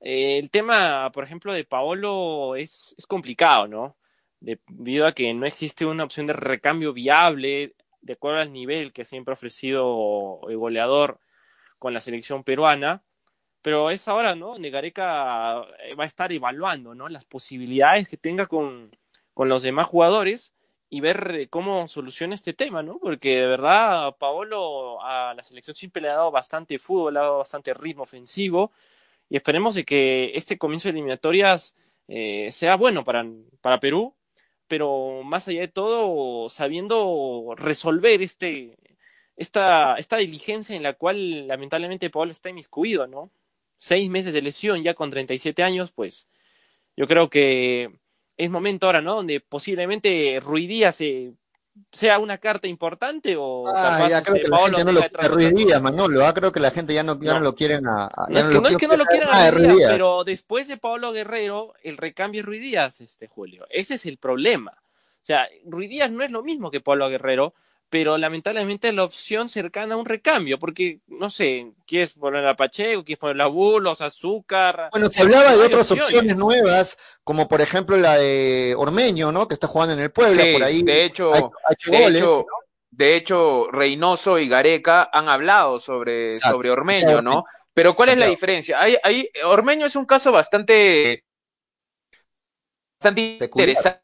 [0.00, 3.96] Eh, el tema, por ejemplo, de Paolo es, es complicado, ¿no?
[4.40, 9.04] Debido a que no existe una opción de recambio viable de acuerdo al nivel que
[9.04, 11.20] siempre ha ofrecido el goleador
[11.78, 13.02] con la selección peruana.
[13.62, 14.58] Pero es ahora, ¿no?
[14.58, 17.08] Negareca eh, va a estar evaluando, ¿no?
[17.08, 18.90] Las posibilidades que tenga con,
[19.34, 20.54] con los demás jugadores
[20.88, 22.98] y ver cómo soluciona este tema, ¿no?
[22.98, 27.22] Porque de verdad Paolo a la selección siempre le ha dado bastante fútbol, le ha
[27.24, 28.72] dado bastante ritmo ofensivo
[29.30, 31.76] y esperemos de que este comienzo de eliminatorias
[32.08, 33.24] eh, sea bueno para,
[33.62, 34.14] para Perú,
[34.66, 38.76] pero más allá de todo, sabiendo resolver este,
[39.36, 43.30] esta, esta diligencia en la cual lamentablemente Pablo está inmiscuido, ¿no?
[43.78, 46.28] Seis meses de lesión ya con 37 años, pues
[46.96, 47.90] yo creo que
[48.36, 49.14] es momento ahora, ¿no?
[49.14, 51.32] Donde posiblemente Ruidía se
[51.90, 55.54] sea una carta importante o ah, ya creo que la gente no lo quiere Ruiz
[55.54, 57.40] Díaz, Manolo, ah, creo que la gente ya no, ya no.
[57.40, 59.90] lo quieren a, no, es que, no, es que no lo quieran a Ruiz Díaz,
[59.90, 63.66] pero después de Pablo Guerrero, el recambio es Ruiz Díaz, este Julio.
[63.70, 64.72] Ese es el problema.
[64.72, 67.54] O sea, Ruiz Díaz no es lo mismo que Pablo Guerrero,
[67.90, 72.54] pero lamentablemente es la opción cercana a un recambio, porque, no sé, quieres poner a
[72.54, 74.88] Pacheco, quieres poner a Bulos, Azúcar.
[74.92, 76.36] Bueno, se hablaba de otras opciones.
[76.36, 79.48] nuevas, como por ejemplo la de Ormeño, ¿no?
[79.48, 80.84] Que está jugando en el pueblo, por ahí.
[80.84, 81.32] De hecho,
[81.86, 82.46] de, hecho
[82.90, 87.44] de hecho, Reynoso y Gareca han hablado sobre, sobre Ormeño, ¿no?
[87.74, 88.80] Pero ¿cuál es la diferencia?
[88.80, 91.24] Hay, hay, Ormeño es un caso bastante,
[93.00, 94.00] bastante interesante.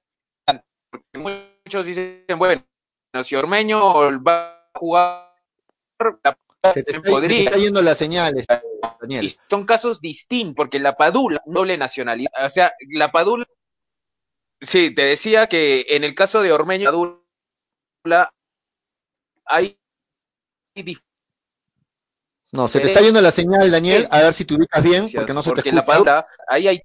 [1.14, 2.64] Muchos dicen, bueno,
[3.24, 5.34] si Ormeño va a jugar,
[6.72, 7.50] se te está, podría.
[7.52, 8.46] yendo las señales,
[9.00, 9.36] Daniel.
[9.48, 13.46] son casos distintos, porque la Padula, doble nacionalidad, o sea, la Padula,
[14.60, 18.32] sí, te decía que en el caso de Ormeño, Padula,
[19.44, 19.78] hay
[22.52, 25.34] no, se te está yendo la señal, Daniel, a ver si te ubicas bien, porque
[25.34, 25.76] no se te escucha.
[25.76, 26.80] La Padula, ahí hay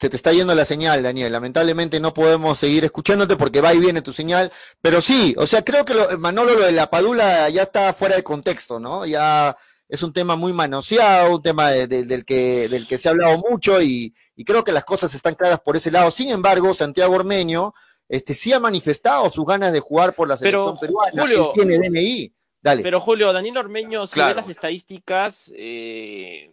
[0.00, 1.32] se te está yendo la señal, Daniel.
[1.32, 4.52] Lamentablemente no podemos seguir escuchándote porque va y viene tu señal.
[4.80, 8.14] Pero sí, o sea, creo que lo, Manolo, lo de la padula ya está fuera
[8.14, 9.06] de contexto, ¿no?
[9.06, 9.56] Ya
[9.88, 13.82] es un tema muy manoseado, un tema del, que, del que se ha hablado mucho
[13.82, 14.14] y,
[14.46, 16.10] creo que las cosas están claras por ese lado.
[16.10, 17.74] Sin embargo, Santiago Ormeño
[18.08, 21.22] este, sí ha manifestado sus ganas de jugar por la selección peruana.
[21.22, 22.32] Julio, tiene DNI.
[22.60, 22.82] Dale.
[22.82, 26.50] Pero Julio, Daniel Ormeño, si ve las estadísticas, eh,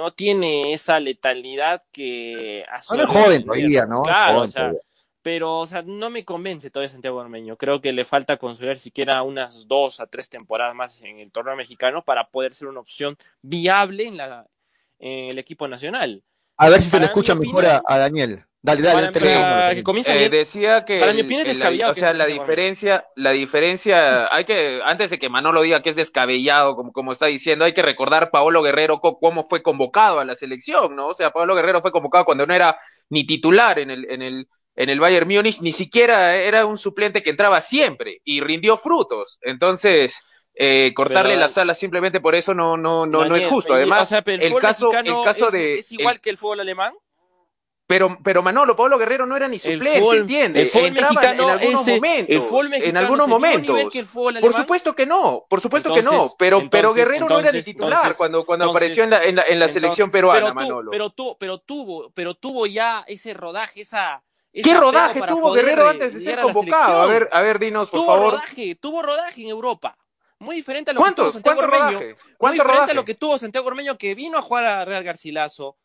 [0.00, 2.64] no tiene esa letalidad que...
[2.88, 4.02] Ahora es joven todavía, ¿no?
[4.02, 4.72] Claro, o sea,
[5.22, 7.56] pero o sea, no me convence todavía Santiago Ormeño.
[7.56, 11.54] Creo que le falta construir siquiera unas dos a tres temporadas más en el torneo
[11.54, 14.46] mexicano para poder ser una opción viable en, la,
[14.98, 16.22] en el equipo nacional.
[16.56, 18.44] A ver si se le escucha mejor a Daniel.
[18.62, 21.92] Dale, dale, que comienza eh, decía que para mi opinión es descabellado.
[21.92, 25.96] o sea, la diferencia, la diferencia, hay que, antes de que Manolo diga que es
[25.96, 30.36] descabellado, como, como está diciendo, hay que recordar Paolo Guerrero cómo fue convocado a la
[30.36, 31.08] selección, ¿no?
[31.08, 34.46] O sea, Paolo Guerrero fue convocado cuando no era ni titular en el, en el,
[34.76, 39.38] en el Bayern Múnich, ni siquiera era un suplente que entraba siempre y rindió frutos.
[39.40, 40.22] Entonces,
[40.54, 43.72] eh, cortarle las alas simplemente por eso no, no, no, no es justo.
[43.72, 45.78] Además, el, caso, el caso de.
[45.78, 46.92] ¿Es igual que el fútbol alemán?
[47.90, 50.72] Pero, pero Manolo, Pablo Guerrero no era ni suplente, ¿entiendes?
[50.76, 52.52] El mexicano en algunos momentos.
[52.70, 53.76] en algunos momentos.
[54.40, 56.32] por supuesto que no, por supuesto que no.
[56.38, 59.58] Pero, pero Guerrero no era ni titular cuando, cuando apareció en la, en la, en
[59.58, 60.92] la selección peruana, Manolo.
[60.92, 64.22] Pero, tu, pero, tuvo, pero tuvo ya ese rodaje, esa.
[64.52, 67.02] ¿Qué rodaje tuvo Guerrero antes de ser convocado?
[67.02, 68.32] A, ver, a ver, dinos, por tuvo favor.
[68.34, 69.98] Rodaje, tuvo rodaje en Europa.
[70.38, 72.00] Muy diferente a lo que tuvo Santiago Ormeño.
[72.38, 75.76] Muy diferente a lo que tuvo Santiago Ormeño, que vino a jugar a Real Garcilaso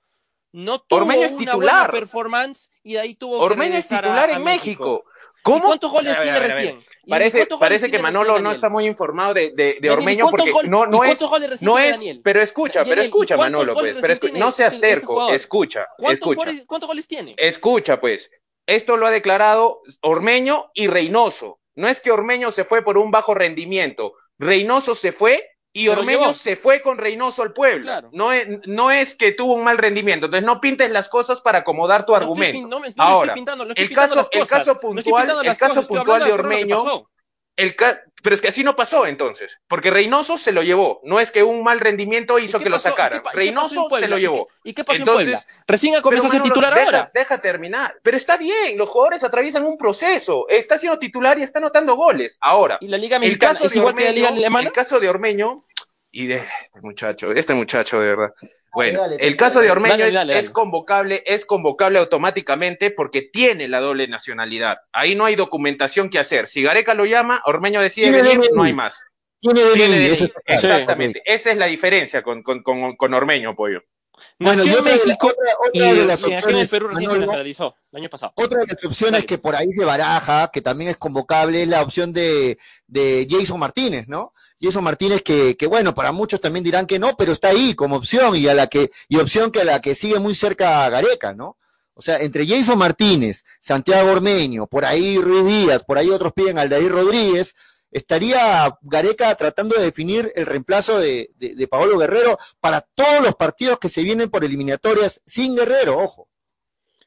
[0.55, 1.87] no tuvo Ormeño es una titular.
[1.87, 5.03] buena performance y de ahí tuvo Ormeño que es titular en México.
[5.43, 5.65] ¿Cómo?
[5.65, 6.79] ¿Cuántos goles tiene recién?
[7.07, 11.03] Parece, parece que Manolo no está muy informado de, de, de Ormeño porque no, no
[11.03, 11.21] es,
[11.61, 16.51] no es, pero escucha, pero escucha Manolo, pues, pero no seas terco, escucha, escucha.
[16.65, 17.35] ¿Cuántos goles tiene?
[17.37, 18.31] Escucha, pues,
[18.65, 21.59] esto lo ha declarado Ormeño y Reynoso.
[21.75, 26.33] No es que Ormeño se fue por un bajo rendimiento, Reynoso se fue y Ormeño
[26.33, 28.09] se fue con Reynoso al pueblo.
[28.13, 30.27] No, es, no es que tuvo un mal rendimiento.
[30.27, 32.81] Entonces no pintes las cosas para acomodar tu argumento.
[32.95, 33.33] Ahora,
[33.75, 37.09] el, caso, el caso puntual, el caso puntual de Ormeño,
[37.55, 37.75] el
[38.25, 40.99] pero es que así no pasó entonces, porque Reynoso se lo llevó.
[41.03, 43.21] No es que un mal rendimiento hizo que lo sacaran.
[43.31, 44.47] Reynoso se lo llevó.
[44.63, 47.11] ¿Y qué pasó entonces, Recién ha comenzado a ser titular deja, ahora.
[47.13, 47.95] Deja terminar.
[48.01, 50.47] Pero está bien, los jugadores atraviesan un proceso.
[50.49, 52.39] Está siendo titular y está anotando goles.
[52.41, 54.69] Ahora, ¿Y la Liga Mexicana el caso es igual que la Liga Alemana?
[54.69, 55.63] El caso de Ormeño,
[56.15, 58.33] y de este muchacho, este muchacho de verdad.
[58.73, 64.77] Bueno, el caso de Ormeño es, convocable, es convocable automáticamente porque tiene la doble nacionalidad.
[64.93, 66.47] Ahí no hay documentación que hacer.
[66.47, 69.03] Si Gareca lo llama, Ormeño decide venir, no hay más.
[69.41, 70.13] Tiene
[70.45, 71.21] Exactamente.
[71.25, 73.81] Esa es la diferencia con, con, con, Ormeño, Pollo.
[74.39, 78.09] Bueno, y otra, México, de, otra de las opciones, Perú recién se nacionalizó el año
[78.09, 78.33] pasado.
[78.35, 81.81] Otra de las opciones que por ahí se baraja, que también es convocable, es la
[81.81, 82.57] opción de,
[82.87, 84.33] de Jason Martínez, ¿no?
[84.59, 87.97] Jason Martínez que, que, bueno, para muchos también dirán que no, pero está ahí como
[87.97, 90.89] opción y a la que, y opción que a la que sigue muy cerca a
[90.89, 91.57] Gareca, ¿no?
[91.97, 96.59] O sea, entre Jason Martínez, Santiago Ormeño, por ahí Ruiz Díaz, por ahí otros piden
[96.59, 97.55] Aldair Rodríguez,
[97.95, 103.79] estaría Gareca tratando de definir el reemplazo de, de, Paolo Guerrero para todos los partidos
[103.79, 106.27] que se vienen por eliminatorias sin Guerrero, ojo.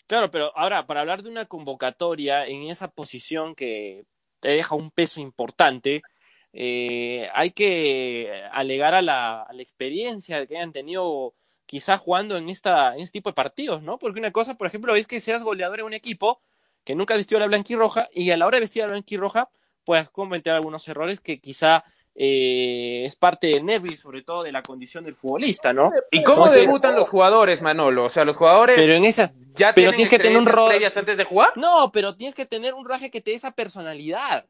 [0.07, 4.07] Claro, pero ahora, para hablar de una convocatoria en esa posición que
[4.41, 6.01] te deja un peso importante,
[6.55, 11.34] eh, hay que alegar a la, a experiencia que hayan tenido
[11.66, 13.99] quizás jugando en, esta, en este tipo de partidos, ¿no?
[13.99, 16.41] Porque una cosa, por ejemplo, es que seas goleador en un equipo
[16.82, 19.51] que nunca vestido la blanquirroja y a la hora de vestir la blanquirroja
[19.89, 21.82] puedas cometer algunos errores que quizá
[22.14, 25.91] eh, es parte del nervio y sobre todo de la condición del futbolista, ¿no?
[26.11, 28.05] ¿Y cómo debutan los jugadores, Manolo?
[28.05, 31.16] O sea, los jugadores pero en esa, ya pero tienes que tener un previas antes
[31.16, 31.57] de jugar.
[31.57, 34.45] No, pero tienes que tener un rodaje que te dé esa personalidad.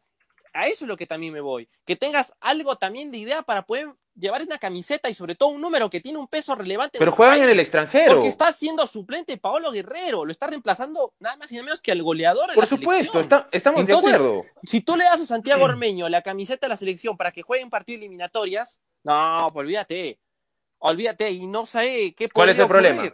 [0.53, 1.69] A eso es lo que también me voy.
[1.85, 5.61] Que tengas algo también de idea para poder llevar una camiseta y sobre todo un
[5.61, 6.99] número que tiene un peso relevante.
[6.99, 8.15] Pero juegan en el extranjero.
[8.15, 11.93] Porque está siendo suplente Paolo Guerrero, lo está reemplazando nada más y nada menos que
[11.93, 12.55] al goleador.
[12.55, 13.21] Por supuesto,
[13.53, 14.45] estamos de acuerdo.
[14.65, 17.63] Si tú le das a Santiago Ormeño la camiseta de la selección para que juegue
[17.63, 20.19] en partidos eliminatorias, no, pues olvídate.
[20.81, 23.13] Olvídate y no sé qué ¿Cuál es el problema?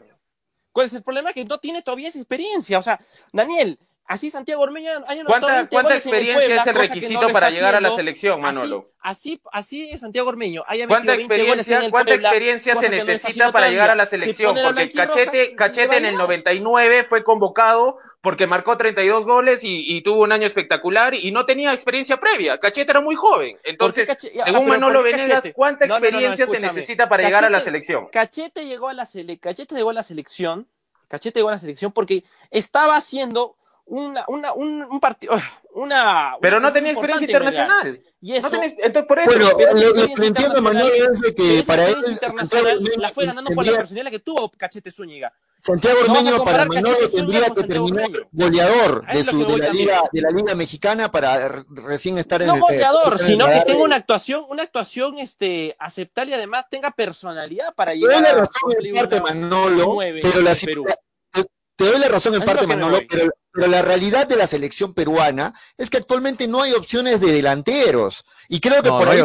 [0.72, 1.32] ¿Cuál es el problema?
[1.32, 2.78] Que no tiene todavía esa experiencia.
[2.78, 3.00] O sea,
[3.32, 4.90] Daniel, Así Santiago Ormeño
[5.26, 8.90] ¿Cuánta, ¿cuánta experiencia es el requisito para llegar a la selección, Manolo?
[9.00, 14.56] Así, así, Santiago Ormeño ¿Cuánta experiencia, ¿cuánta experiencia se necesita para llegar a la selección?
[14.62, 20.32] Porque Cachete, Cachete en el 99 fue convocado porque marcó 32 goles y, tuvo un
[20.32, 22.58] año espectacular y no tenía experiencia previa.
[22.58, 23.58] Cachete era muy joven.
[23.64, 24.08] Entonces,
[24.42, 28.08] según Manolo Venegas, ¿cuánta experiencia se necesita para llegar a la selección?
[28.10, 29.06] Cachete llegó a la,
[29.40, 30.66] Cachete llegó a la selección,
[31.08, 33.56] Cachete llegó a la selección porque estaba haciendo
[33.86, 35.34] una, una, un, un partido,
[35.74, 36.36] una...
[36.40, 38.00] Pero no tenía experiencia internacional.
[38.20, 39.30] Y eso, no entonces por eso.
[39.30, 41.96] Bueno, lo, que entiendo, Manuel, es de que para él...
[42.08, 45.32] internacional la fue ganando por la personalidad que tuvo Cachete Zúñiga.
[45.58, 50.30] Santiago Ormeño para Manolo tendría que terminar goleador de, su, de, la liga, de la
[50.30, 52.60] liga mexicana para recién estar en no el...
[52.60, 57.74] No goleador, sino que tenga una actuación, una actuación este, aceptable y además tenga personalidad
[57.74, 58.32] para llegar a...
[58.32, 60.54] razón en parte, Manolo, pero la.
[61.76, 63.30] Te doy la razón en parte, Manolo, pero,
[63.68, 68.24] la realidad de la selección peruana es que actualmente no hay opciones de delanteros.
[68.48, 69.22] Y creo que por ahí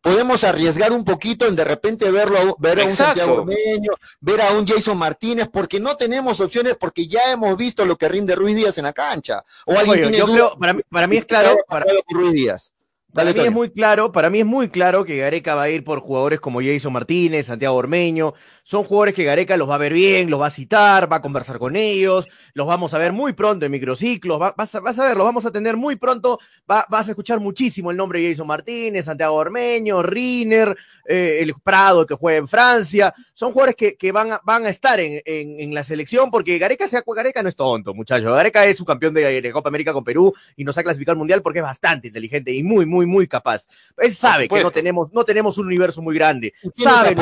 [0.00, 4.52] podemos, arriesgar un poquito en de repente verlo, ver a un Santiago Ormeño, ver a
[4.52, 8.56] un Jason Martínez, porque no tenemos opciones, porque ya hemos visto lo que rinde Ruiz
[8.56, 9.42] Díaz en la cancha.
[9.66, 12.73] O alguien yo creo, para, mí, para mí es claro, para, Ruiz Díaz.
[13.14, 15.84] Para mí es muy claro, para mí es muy claro que Gareca va a ir
[15.84, 18.34] por jugadores como Jason Martínez, Santiago Ormeño.
[18.64, 21.22] Son jugadores que Gareca los va a ver bien, los va a citar, va a
[21.22, 25.24] conversar con ellos, los vamos a ver muy pronto en microciclos, vas, a, ver, los
[25.24, 29.36] vamos a tener muy pronto, vas a escuchar muchísimo el nombre de Jason Martínez, Santiago
[29.36, 33.14] Ormeño, Riner, eh, el Prado que juega en Francia.
[33.32, 37.44] Son jugadores que, van, a, van a estar en, la selección porque Gareca, sea, Gareca
[37.44, 38.34] no es tonto, muchachos.
[38.34, 41.18] Gareca es su campeón de, de Copa América con Perú y nos ha clasificado al
[41.18, 43.68] Mundial porque es bastante inteligente y muy, muy muy, capaz.
[43.98, 47.14] Él sabe que no tenemos, no tenemos un universo muy grande, sabe,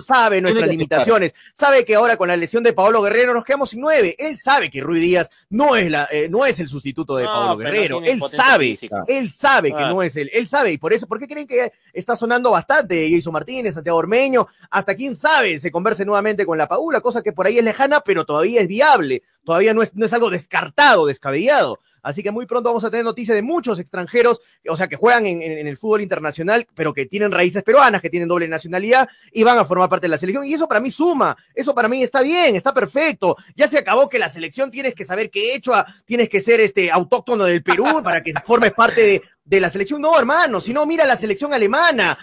[0.00, 3.80] sabe nuestras limitaciones, sabe que ahora con la lesión de Paolo Guerrero nos quedamos sin
[3.80, 4.14] nueve.
[4.18, 7.56] Él sabe que Rui Díaz no es, la, eh, no es el sustituto de Paolo
[7.56, 8.02] Guerrero.
[8.04, 8.78] él sabe,
[9.08, 10.30] él sabe que no es él.
[10.32, 13.98] Él sabe, y por eso, ¿por qué creen que está sonando bastante Jason Martínez, Santiago
[13.98, 14.46] Ormeño?
[14.70, 18.00] Hasta quién sabe, se converse nuevamente con la Paula, cosa que por ahí es lejana,
[18.00, 21.80] pero todavía es viable, todavía no es, no es algo descartado, descabellado.
[22.02, 25.26] Así que muy pronto vamos a tener noticias de muchos extranjeros, o sea, que juegan
[25.26, 29.58] en, el fútbol internacional, pero que tienen raíces peruanas, que tienen doble nacionalidad y van
[29.58, 30.44] a formar parte de la selección.
[30.44, 33.36] Y eso para mí suma, eso para mí está bien, está perfecto.
[33.56, 35.72] Ya se acabó que la selección tienes que saber qué hecho,
[36.04, 40.00] tienes que ser este autóctono del Perú para que formes parte de, de la selección.
[40.00, 42.16] No, hermano, si no, mira la selección alemana.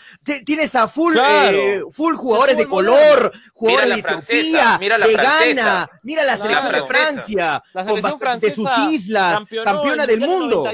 [0.45, 5.89] Tienes a full, eh, full jugadores de color, jugadores de Turquía, de Ghana.
[6.03, 10.69] Mira la selección de Francia, la selección de sus islas, campeona del mundo.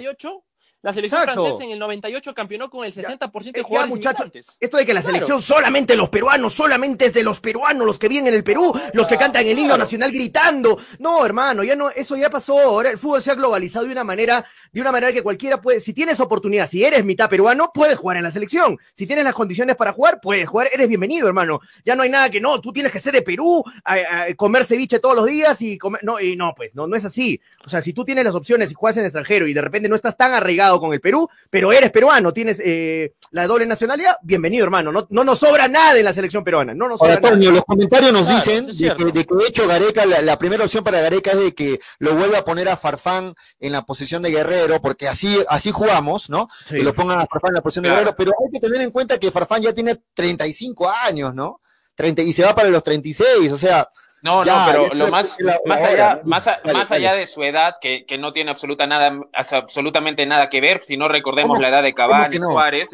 [0.85, 4.29] La selección francesa en el 98 campeonó con el 60% de jugadores muchachos,
[4.59, 8.07] Esto de que la selección solamente los peruanos, solamente es de los peruanos, los que
[8.07, 10.77] vienen en el Perú, los que cantan el himno nacional gritando.
[10.99, 12.59] No, hermano, ya no, eso ya pasó.
[12.59, 15.79] Ahora el fútbol se ha globalizado de una manera, de una manera que cualquiera puede,
[15.79, 18.77] si tienes oportunidad, si eres mitad peruano, puedes jugar en la selección.
[18.93, 21.61] Si tienes las condiciones para jugar, puedes jugar, eres bienvenido, hermano.
[21.83, 23.97] Ya no hay nada que no, tú tienes que ser de Perú, a,
[24.37, 27.41] comer ceviche todos los días y comer, no, y no, pues, no, no es así.
[27.65, 29.95] O sea, si tú tienes las opciones y juegas en extranjero y de repente no
[29.95, 34.63] estás tan arraigado con el Perú, pero eres peruano, tienes eh, la doble nacionalidad, bienvenido,
[34.63, 34.91] hermano.
[34.91, 36.73] No, no, nos sobra nada en la selección peruana.
[36.73, 37.35] No nos sobra nada.
[37.35, 41.39] los comentarios nos dicen de que, de hecho Gareca, la, primera opción para Gareca es
[41.39, 45.37] de que lo vuelva a poner a Farfán en la posición de guerrero, porque así,
[45.49, 46.47] así jugamos, ¿no?
[46.69, 48.91] Que lo pongan a Farfán en la posición de guerrero, pero hay que tener en
[48.91, 51.61] cuenta que Farfán ya tiene 35 años, ¿no?
[51.95, 53.89] 30, y se va para los 36, o sea,
[54.25, 58.17] no, no, pero lo más, más allá, más, más allá de su edad, que, que
[58.17, 62.37] no tiene absoluta nada, absolutamente nada que ver, si no recordemos la edad de Cavani,
[62.37, 62.89] Suárez,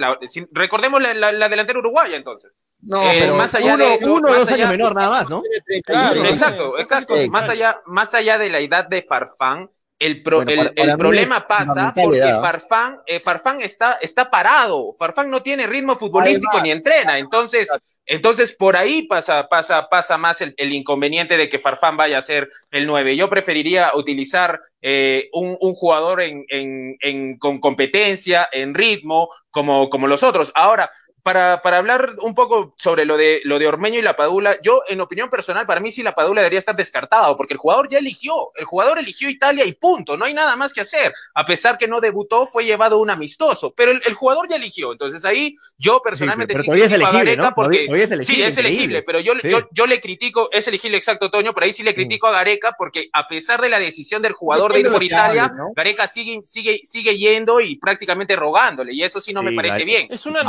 [0.51, 2.51] recordemos la, la, delantera uruguaya entonces.
[2.81, 5.41] No, eh, pero más allá uno, de eso, uno dos años menor nada más, ¿no?
[5.69, 7.15] exacto, exacto.
[7.29, 9.69] Más allá, más allá de la edad de Farfán,
[9.99, 14.95] el, pro, el, el problema pasa porque Farfán, eh, Farfán está, está parado.
[14.99, 17.19] Farfán no tiene ritmo futbolístico ni entrena.
[17.19, 17.69] Entonces,
[18.05, 22.49] Entonces, por ahí pasa, pasa, pasa más el, inconveniente de que Farfán vaya a ser
[22.71, 23.15] el 9.
[23.15, 30.51] Yo preferiría utilizar eh, un, jugador en, con competencia, en ritmo, como, como los otros.
[30.55, 30.91] Ahora,
[31.23, 34.83] para, para, hablar un poco sobre lo de, lo de Ormeño y la Padula, yo,
[34.87, 37.99] en opinión personal, para mí sí la Padula debería estar descartado, porque el jugador ya
[37.99, 41.13] eligió, el jugador eligió Italia y punto, no hay nada más que hacer.
[41.33, 44.91] A pesar que no debutó, fue llevado un amistoso, pero el, jugador ya eligió.
[44.91, 47.53] Entonces ahí yo personalmente sí, pero, es elegible, ¿no?
[47.55, 47.87] porque
[48.21, 51.73] sí, es elegible, pero yo, yo, yo, le critico, es elegible exacto, Toño, pero ahí
[51.73, 51.95] sí le mm.
[51.95, 55.51] critico a Gareca, porque a pesar de la decisión del jugador de ir por Italia,
[55.75, 60.07] Gareca sigue, sigue, sigue yendo y prácticamente rogándole, y eso sí no me parece bien.
[60.09, 60.43] Es una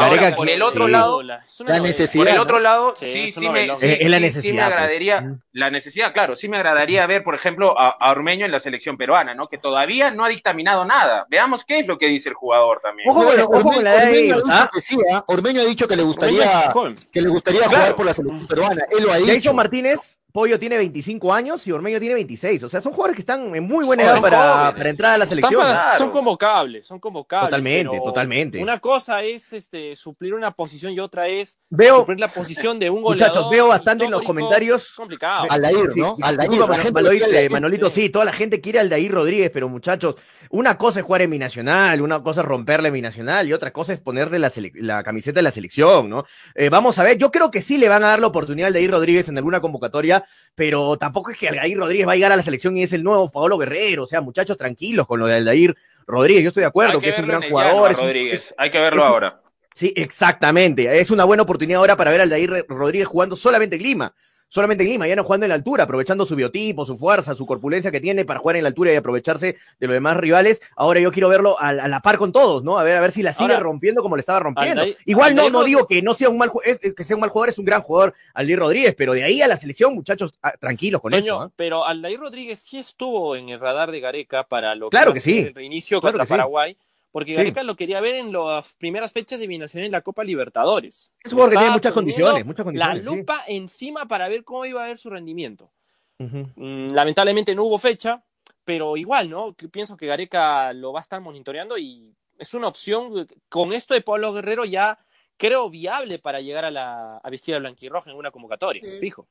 [0.63, 1.43] otro lado, la
[1.81, 2.25] necesidad.
[2.25, 4.55] Por el otro lado, sí, sí, me, es la necesidad.
[4.55, 8.61] me agradaría, la necesidad, claro, sí me agradaría ver, por ejemplo, a, Ormeño en la
[8.61, 9.49] selección peruana, ¿no?
[9.49, 11.27] Que todavía no ha dictaminado nada.
[11.31, 13.09] Veamos qué es lo que dice el jugador también.
[13.09, 13.25] Ojo,
[13.63, 14.71] con la de ¿ah?
[15.13, 15.25] ¿ah?
[15.29, 16.73] Ormeño, ha dicho que le gustaría,
[17.13, 18.85] que le gustaría jugar por la selección peruana.
[18.91, 19.53] Él lo ha dicho.
[19.53, 22.63] Martínez Pollo tiene 25 años y Ormeño tiene 26.
[22.65, 25.27] O sea, son jugadores que están en muy buena edad para, para, entrar a la
[25.27, 25.63] selección.
[25.99, 27.51] Son convocables, son convocables.
[27.51, 28.63] Totalmente, totalmente.
[28.63, 32.89] Una cosa es este, suplir una posición y otra es veo, suplir la posición de
[32.89, 33.29] un goleador.
[33.33, 34.95] Muchachos, veo bastante en los comentarios.
[34.95, 35.47] Complicado.
[35.51, 36.17] Aldair, ¿no?
[36.23, 40.17] Aldair, Manolito, sí, toda la gente quiere Aldair Rodríguez, pero muchachos,
[40.53, 43.73] una cosa es jugar en mi nacional, una cosa es romperle mi nacional y otra
[43.73, 46.27] cosa es ponerle la, camiseta de la selección, ¿no?
[46.55, 48.75] Eh, vamos a ver, yo creo que sí le van a dar la oportunidad al
[48.75, 50.25] Aldair Rodríguez en alguna convocatoria,
[50.55, 53.03] pero tampoco es que Aldair Rodríguez va a llegar a la selección y es el
[53.03, 55.75] nuevo Paolo Guerrero, o sea, muchachos tranquilos con lo de Aldair
[56.07, 57.95] Rodríguez, yo estoy de acuerdo que, es un gran jugador.
[57.95, 58.55] Rodríguez.
[58.59, 59.41] Hay que verlo ahora.
[59.73, 61.01] Sí, exactamente.
[61.01, 64.15] Es una buena oportunidad ahora para ver al Aldair Rodríguez jugando solamente en Lima
[64.53, 67.47] solamente en Lima, ya no jugando en la altura, aprovechando su biotipo, su fuerza, su
[67.47, 70.61] corpulencia que tiene para jugar en la altura y aprovecharse de los demás rivales.
[70.77, 72.79] Ahora yo quiero verlo a, la par con todos, ¿no?
[72.79, 74.83] A ver, a ver si la sigue rompiendo como le estaba rompiendo.
[75.07, 77.59] Igual no, no digo que no sea un mal que sea un mal jugador, es
[77.59, 81.15] un gran jugador Aldair Rodríguez, pero de ahí a la selección, muchachos, ah, tranquilos con
[81.15, 81.41] eso.
[81.41, 81.51] ¿ah?
[81.57, 85.39] Pero Aldair Rodríguez sí estuvo en el radar de Gareca para lo claro que, sí.
[85.39, 86.77] el reinicio contra Paraguay.
[87.13, 91.13] Porque Gareca lo quería ver en las primeras fechas de eliminación en la Copa Libertadores.
[91.23, 93.05] Es un jugador que tiene muchas condiciones, muchas condiciones.
[93.05, 95.71] La lupa encima para ver cómo iba a ver su rendimiento.
[96.19, 98.23] Mm, lamentablemente no hubo fecha,
[98.65, 99.55] pero igual, ¿no?
[99.71, 104.01] Pienso que Gareca lo va a estar monitoreando y es una opción con esto de
[104.01, 104.99] Pablo Guerrero ya
[105.37, 109.29] creo viable para llegar a, la, a vestir a blanquirroja en una convocatoria, fijo.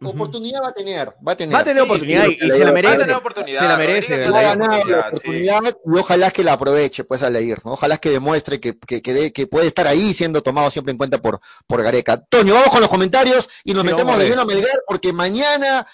[0.00, 1.54] Oportunidad va a tener, va a tener.
[1.54, 2.98] Va a tener oportunidad y, se la merece.
[2.98, 4.30] Se la merece.
[4.30, 7.72] Va a la oportunidad y ojalá que la aproveche, pues, a leer, ¿no?
[7.72, 11.40] Ojalá que demuestre que, que, que, puede estar ahí siendo tomado siempre en cuenta por,
[11.66, 12.16] por Gareca.
[12.16, 15.86] Toño, vamos con los comentarios y nos metemos de lleno a Melgar porque mañana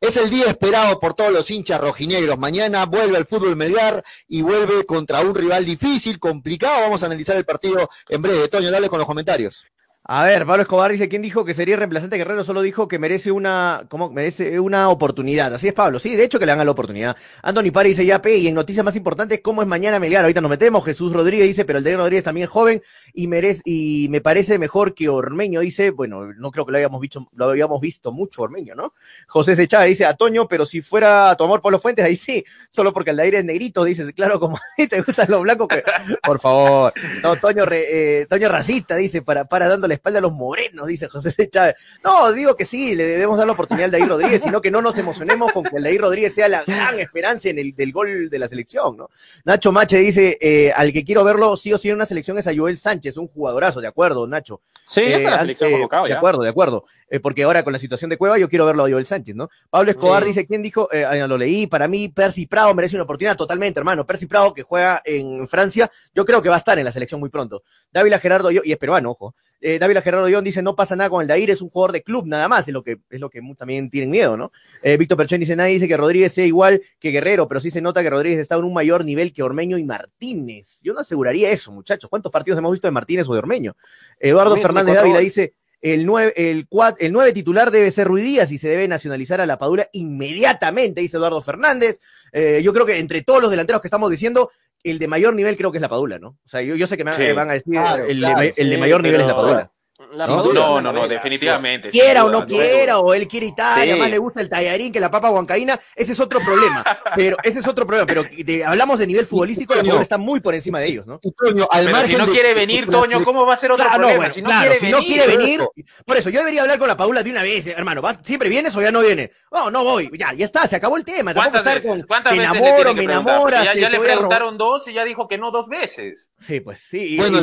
[0.00, 2.38] es el día esperado por todos los hinchas rojinegros.
[2.38, 6.82] Mañana vuelve el fútbol Melgar y vuelve contra un rival difícil, complicado.
[6.82, 8.48] Vamos a analizar el partido en breve.
[8.48, 9.64] Toño, dale con los comentarios.
[10.08, 12.44] A ver, Pablo Escobar dice, ¿quién dijo que sería reemplazante Guerrero?
[12.44, 14.08] Solo dijo que merece una, ¿cómo?
[14.08, 15.52] Merece una oportunidad.
[15.52, 15.98] Así es, Pablo.
[15.98, 17.16] Sí, de hecho que le dan la oportunidad.
[17.42, 20.22] Anthony Pari dice, ya, P, y en noticias más importantes, ¿cómo es mañana Melgar?
[20.22, 20.84] Ahorita nos metemos.
[20.84, 22.80] Jesús Rodríguez dice, pero el de Rodríguez también es joven
[23.14, 27.00] y merece, y me parece mejor que Ormeño, dice, bueno, no creo que lo habíamos
[27.00, 28.94] visto, lo habíamos visto mucho Ormeño, ¿no?
[29.26, 32.92] José Sechada dice, a Toño, pero si fuera tu amor Pablo Fuentes, ahí sí, solo
[32.92, 34.56] porque el de aire es negrito, dice, claro, como
[34.88, 35.82] te gustan los blancos, que,
[36.22, 36.92] por favor.
[37.24, 40.86] No, Toño, eh, Toño racista, dice, para, para dando la espalda a los morenos nos
[40.86, 41.74] dice José Chávez.
[42.04, 44.82] No, digo que sí, le debemos dar la oportunidad al Dair Rodríguez, sino que no
[44.82, 48.28] nos emocionemos con que el Dair Rodríguez sea la gran esperanza en el del gol
[48.28, 49.10] de la selección, ¿no?
[49.44, 52.46] Nacho Mache dice, eh, al que quiero verlo sí o sí en una selección es
[52.46, 54.60] a Joel Sánchez, un jugadorazo, de acuerdo, Nacho.
[54.86, 56.02] Sí, esa es la eh, selección ya.
[56.06, 56.84] De acuerdo, de acuerdo.
[57.08, 59.48] Eh, porque ahora con la situación de Cueva yo quiero verlo a Joel Sánchez, ¿no?
[59.70, 60.88] Pablo Escobar dice, ¿quién dijo?
[60.92, 64.06] Eh, ah, lo leí, para mí Percy Prado merece una oportunidad totalmente, hermano.
[64.06, 67.20] Percy Prado que juega en Francia, yo creo que va a estar en la selección
[67.20, 67.62] muy pronto.
[67.92, 69.34] Dávila Gerardo, y es peruano, ojo.
[69.60, 72.02] Eh, Dávila Gerardo Dion dice, no pasa nada con el Dair, es un jugador de
[72.02, 74.52] club nada más, es lo que, es lo que también tienen miedo, ¿no?
[74.82, 77.80] Eh, Víctor Perchón dice, nadie dice que Rodríguez sea igual que Guerrero, pero sí se
[77.80, 80.80] nota que Rodríguez está en un mayor nivel que Ormeño y Martínez.
[80.82, 82.10] Yo no aseguraría eso, muchachos.
[82.10, 83.76] ¿Cuántos partidos hemos visto de Martínez o de Ormeño?
[84.20, 85.54] Eduardo Fernández Dávila dice,
[85.92, 86.66] el 9, el,
[86.98, 91.16] el 9 titular debe ser Ruidías y se debe nacionalizar a la Padula inmediatamente, dice
[91.16, 92.00] Eduardo Fernández.
[92.32, 94.50] Eh, yo creo que entre todos los delanteros que estamos diciendo,
[94.82, 96.38] el de mayor nivel creo que es la Padula, ¿no?
[96.44, 97.74] O sea, yo, yo sé que me van a decir
[98.08, 99.72] el, de, mayor nivel es la Padula.
[100.16, 101.90] No, no, no, definitivamente.
[101.90, 105.10] Quiera o no quiera, o él quiere Italia, más le gusta el tallarín que la
[105.10, 106.84] papa huancaína, ese es otro problema.
[107.16, 108.06] Pero ese es otro problema.
[108.06, 108.24] Pero
[108.66, 111.18] hablamos de nivel futbolístico, la mujer está muy por encima de ellos, ¿no?
[111.18, 114.30] Toño, al pero si no quiere venir, Toño, ¿cómo va a ser otro problema?
[114.30, 115.60] si no, quiere, si no quiere venir,
[116.04, 118.02] por eso yo debería hablar con la Paula de una vez, hermano.
[118.22, 119.30] ¿Siempre vienes o ya no vienes?
[119.50, 120.10] No, no voy.
[120.18, 121.32] Ya, ya está, se acabó el tema.
[121.34, 122.04] ¿Cuántas veces?
[122.06, 123.64] ¿Cuántas te enamoro, me enamoras.
[123.64, 126.30] Ya, ya le preguntaron dos y ya dijo que no dos veces.
[126.38, 127.16] Sí, pues sí.
[127.16, 127.40] Bueno,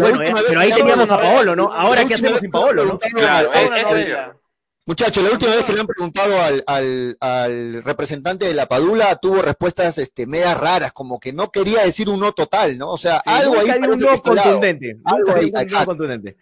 [0.47, 1.71] pero ahí teníamos a Paolo, ¿no?
[1.71, 2.62] Ahora, ¿qué hacemos sin Paolo?
[2.72, 2.99] ¿No?
[2.99, 4.39] Claro,
[4.86, 9.15] Muchachos, la última vez que le han preguntado al, al, al, representante de la Padula
[9.15, 12.89] tuvo respuestas este, medias raras, como que no quería decir un no total, ¿no?
[12.89, 14.97] O sea, algo ahí un no contundente.
[15.05, 16.36] Algo ahí, no contundente.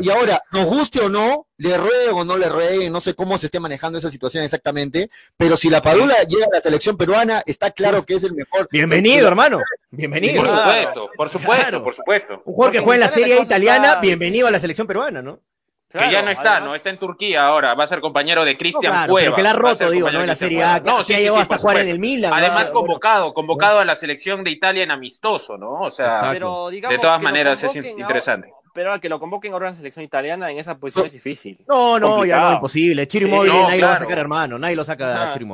[0.00, 3.36] Y ahora, nos guste o no, le ruego o no le rueguen, no sé cómo
[3.36, 7.42] se esté manejando esa situación exactamente, pero si la Padula llega a la selección peruana,
[7.44, 8.66] está claro que es el mejor.
[8.72, 9.60] Bienvenido, hermano.
[9.90, 10.42] Bienvenido.
[10.42, 12.42] Por supuesto, por supuesto, por supuesto.
[12.46, 15.42] Un jugador que juega en la Serie italiana, bienvenido a la selección peruana, ¿no?
[15.90, 16.74] Que ya no está, ¿no?
[16.74, 19.54] Está en Turquía ahora, va a ser compañero de Cristian no, claro, que la ha
[19.54, 20.20] roto, digo, ¿no?
[20.20, 22.32] En la Serie A, no, sí, llegó hasta jugar en el Milan.
[22.32, 25.80] Además, convocado, convocado a la selección de Italia en amistoso, ¿no?
[25.80, 28.52] O sea, de todas maneras es interesante.
[28.74, 31.58] pero a que lo convoquen ahora en la selección italiana en esa posición es difícil.
[31.66, 33.08] No, no, ya no, imposible.
[33.08, 34.58] Chiri nadie lo va a sacar, hermano.
[34.58, 35.48] Nadie lo saca a Chiri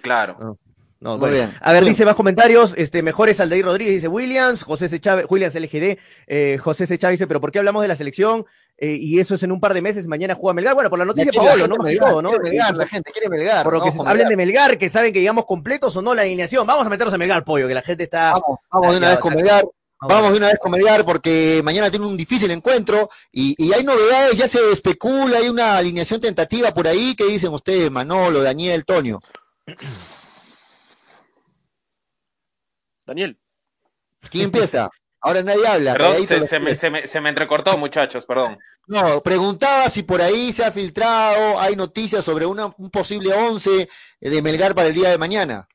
[0.00, 0.58] claro.
[1.04, 1.50] No, Muy bien.
[1.60, 2.72] A ver, dice más comentarios.
[2.78, 5.00] Este, mejores Aldair Rodríguez, dice Williams, José C.
[5.00, 6.96] Chávez, Williams LGD, eh, José C.
[6.96, 8.46] Chávez dice, pero ¿por qué hablamos de la selección?
[8.76, 10.74] Eh, y eso es en un par de meses, mañana juega Melgar.
[10.74, 11.76] Bueno, por la noticia de Paolo, ¿no?
[11.76, 12.32] Melgar, todo, ¿no?
[12.32, 13.62] Melgar, la gente quiere Melgar.
[13.64, 16.66] Por lo que hablen de Melgar, que saben que digamos completos o no la alineación.
[16.66, 18.32] Vamos a meternos en Melgar, pollo, que la gente está.
[18.32, 19.64] Vamos, vamos de una vez con Melgar.
[20.06, 23.84] Vamos de una vez con Melgar porque mañana tiene un difícil encuentro y, y, hay
[23.84, 27.14] novedades, ya se especula, hay una alineación tentativa por ahí.
[27.14, 29.20] ¿Qué dicen ustedes, Manolo, Daniel, Tonio?
[33.06, 33.38] Daniel.
[34.30, 34.90] ¿Quién empieza?
[35.26, 35.94] Ahora nadie habla.
[35.94, 38.58] Perdón, se, me, se, me, entrecortó, muchachos, perdón.
[38.86, 43.88] No, preguntaba si por ahí se ha filtrado, hay noticias sobre una, un posible 11
[44.20, 45.66] de Melgar para el día de mañana.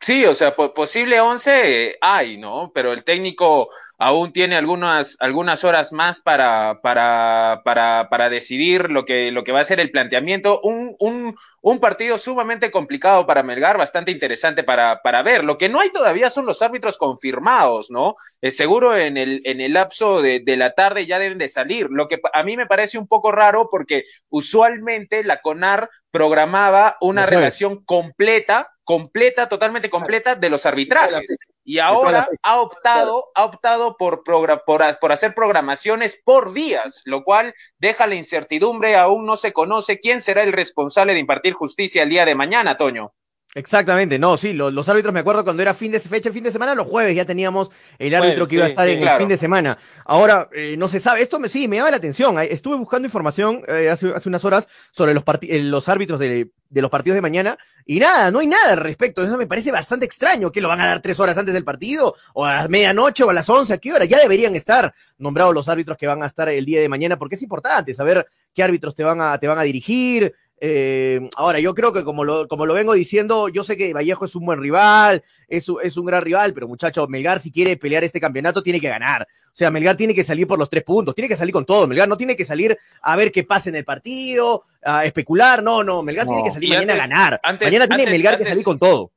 [0.00, 2.72] Sí, o sea, posible 11 hay, ¿no?
[2.74, 3.68] Pero el técnico
[4.02, 9.52] aún tiene algunas, algunas horas más para, para, para, para decidir lo que, lo que
[9.52, 10.60] va a ser el planteamiento.
[10.64, 15.44] Un, un, un partido sumamente complicado para Melgar, bastante interesante para, para ver.
[15.44, 18.16] Lo que no hay todavía son los árbitros confirmados, ¿no?
[18.40, 21.86] Eh, seguro en el, en el lapso de, de, la tarde ya deben de salir.
[21.88, 27.24] Lo que a mí me parece un poco raro porque usualmente la CONAR programaba una
[27.24, 31.24] relación completa, completa, totalmente completa de los arbitrajes
[31.64, 37.54] y ahora ha optado, ha optado por, por, por, hacer programaciones por días, lo cual
[37.78, 42.10] deja la incertidumbre, aún no se conoce quién será el responsable de impartir justicia el
[42.10, 43.12] día de mañana, Toño.
[43.54, 46.74] Exactamente, no, sí, los, árbitros me acuerdo cuando era fin de fecha, fin de semana,
[46.74, 49.76] los jueves ya teníamos el árbitro que iba a estar en el fin de semana.
[50.06, 52.38] Ahora, eh, no se sabe, esto me, sí, me llama la atención.
[52.40, 56.80] Estuve buscando información eh, hace, hace, unas horas sobre los, eh, los árbitros de, de,
[56.80, 59.22] los partidos de mañana y nada, no hay nada al respecto.
[59.22, 62.14] Eso me parece bastante extraño, que lo van a dar tres horas antes del partido
[62.32, 64.06] o a medianoche o a las once, ¿a qué hora?
[64.06, 67.34] Ya deberían estar nombrados los árbitros que van a estar el día de mañana porque
[67.34, 70.34] es importante saber qué árbitros te van a, te van a dirigir,
[70.64, 74.26] eh, ahora, yo creo que como lo, como lo vengo diciendo, yo sé que Vallejo
[74.26, 78.04] es un buen rival, es, es un gran rival, pero muchachos, Melgar si quiere pelear
[78.04, 79.22] este campeonato tiene que ganar.
[79.22, 81.88] O sea, Melgar tiene que salir por los tres puntos, tiene que salir con todo.
[81.88, 85.82] Melgar no tiene que salir a ver qué pasa en el partido, a especular, no,
[85.82, 87.40] no, Melgar tiene que salir mañana a ganar.
[87.60, 89.10] mañana tiene Melgar que salir con todo.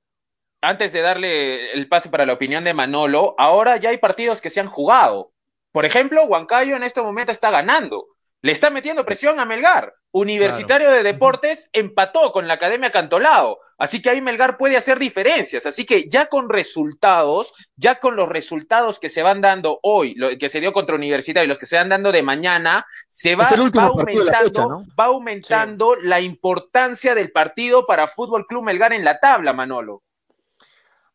[0.62, 4.50] Antes de darle el pase para la opinión de Manolo, ahora ya hay partidos que
[4.50, 5.32] se han jugado.
[5.72, 8.15] Por ejemplo, Huancayo en este momento está ganando
[8.46, 9.96] le está metiendo presión a Melgar.
[10.12, 13.58] Universitario de Deportes empató con la Academia Cantolao.
[13.80, 15.66] Así que ahí Melgar puede hacer diferencias.
[15.66, 20.30] Así que ya con resultados, ya con los resultados que se van dando hoy, lo
[20.38, 23.48] que se dio contra Universitario y los que se van dando de mañana, se va,
[23.48, 30.04] aumentando, va aumentando la importancia del partido para Fútbol Club Melgar en la tabla, Manolo.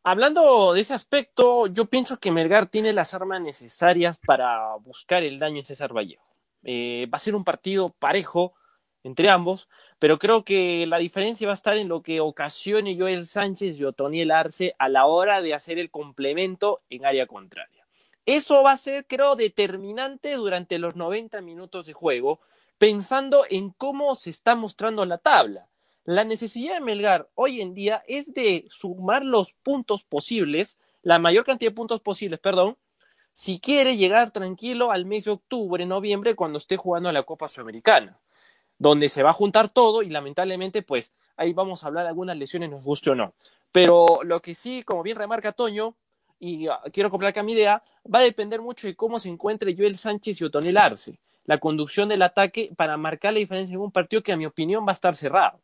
[0.03, 5.39] Hablando de ese aspecto, yo pienso que Melgar tiene las armas necesarias para buscar el
[5.39, 6.30] daño en César Vallejo.
[6.63, 8.55] Eh, va a ser un partido parejo
[9.03, 13.27] entre ambos, pero creo que la diferencia va a estar en lo que ocasione Joel
[13.27, 17.87] Sánchez y Otoniel Arce a la hora de hacer el complemento en área contraria.
[18.27, 22.41] Eso va a ser, creo, determinante durante los 90 minutos de juego,
[22.79, 25.69] pensando en cómo se está mostrando la tabla.
[26.05, 31.45] La necesidad de Melgar hoy en día es de sumar los puntos posibles, la mayor
[31.45, 32.77] cantidad de puntos posibles, perdón,
[33.41, 38.21] si quiere llegar tranquilo al mes de octubre, noviembre, cuando esté jugando la Copa Sudamericana,
[38.77, 42.37] donde se va a juntar todo y lamentablemente, pues ahí vamos a hablar de algunas
[42.37, 43.33] lesiones, nos guste o no.
[43.73, 45.97] Pero lo que sí, como bien remarca Toño,
[46.39, 47.83] y ah, quiero comprar acá mi idea,
[48.15, 52.11] va a depender mucho de cómo se encuentre Joel Sánchez y Otonel Arce, la conducción
[52.11, 55.01] del ataque para marcar la diferencia en un partido que a mi opinión va a
[55.01, 55.59] estar cerrado.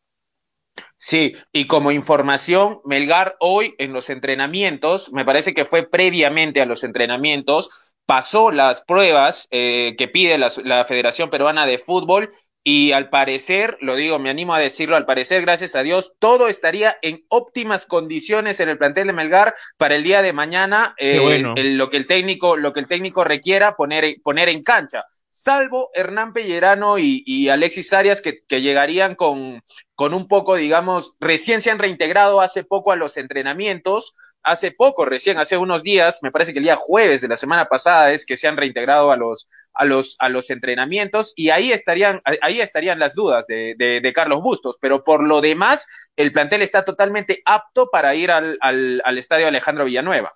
[0.97, 6.65] Sí, y como información, Melgar hoy en los entrenamientos, me parece que fue previamente a
[6.65, 7.69] los entrenamientos,
[8.05, 12.33] pasó las pruebas eh, que pide la, la, Federación Peruana de Fútbol
[12.69, 16.49] y al parecer, lo digo, me animo a decirlo, al parecer, gracias a Dios, todo
[16.49, 21.41] estaría en óptimas condiciones en el plantel de Melgar para el día de mañana, eh,
[21.55, 25.05] lo que el técnico, lo que el técnico requiera poner, poner en cancha.
[25.29, 29.61] Salvo Hernán Pellerano y, Alexis Arias, que, llegarían con,
[29.95, 34.13] con un poco, digamos, recién se han reintegrado hace poco a los entrenamientos,
[34.43, 37.65] hace poco, recién, hace unos días, me parece que el día jueves de la semana
[37.65, 41.71] pasada es que se han reintegrado a los, a los, a los entrenamientos y ahí
[41.71, 46.61] estarían, ahí estarían las dudas de, de, Carlos Bustos, pero por lo demás, el plantel
[46.61, 50.33] está totalmente apto para ir al, al, al estadio Alejandro Villanueva.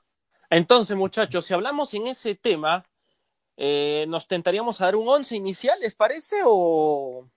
[0.49, 2.83] Entonces, muchachos, si hablamos en ese tema,
[3.57, 6.37] eh, ¿nos tentaríamos a dar un once inicial, les parece?
[6.45, 7.27] O,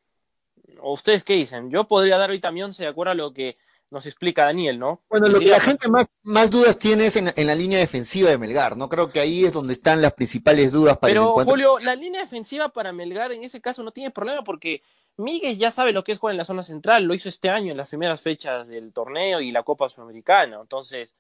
[0.80, 1.70] ¿O ustedes qué dicen?
[1.70, 3.56] Yo podría dar hoy también once de acuerdo a lo que
[3.90, 5.02] nos explica Daniel, ¿no?
[5.08, 8.38] Bueno, lo que la gente más, más dudas tiene es en, la línea defensiva de
[8.38, 8.88] Melgar, ¿no?
[8.88, 11.46] Creo que ahí es donde están las principales dudas para Pero, el.
[11.46, 14.82] Julio, la línea defensiva para Melgar en ese caso no tiene problema porque
[15.16, 17.70] Miguel ya sabe lo que es jugar en la zona central, lo hizo este año
[17.70, 21.14] en las primeras fechas del torneo y la Copa Sudamericana, entonces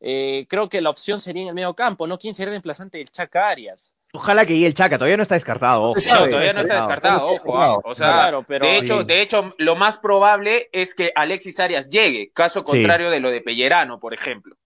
[0.00, 2.18] eh, creo que la opción sería en el medio campo, ¿no?
[2.18, 3.94] ¿Quién sería el reemplazante del Chaca Arias?
[4.14, 5.92] Ojalá que el Chaca, todavía no está descartado.
[5.92, 7.58] todavía no está descartado, ojo.
[7.60, 12.30] Ah, o sea, de hecho, de hecho, lo más probable es que Alexis Arias llegue,
[12.32, 14.56] caso contrario de lo de Pellerano, por ejemplo.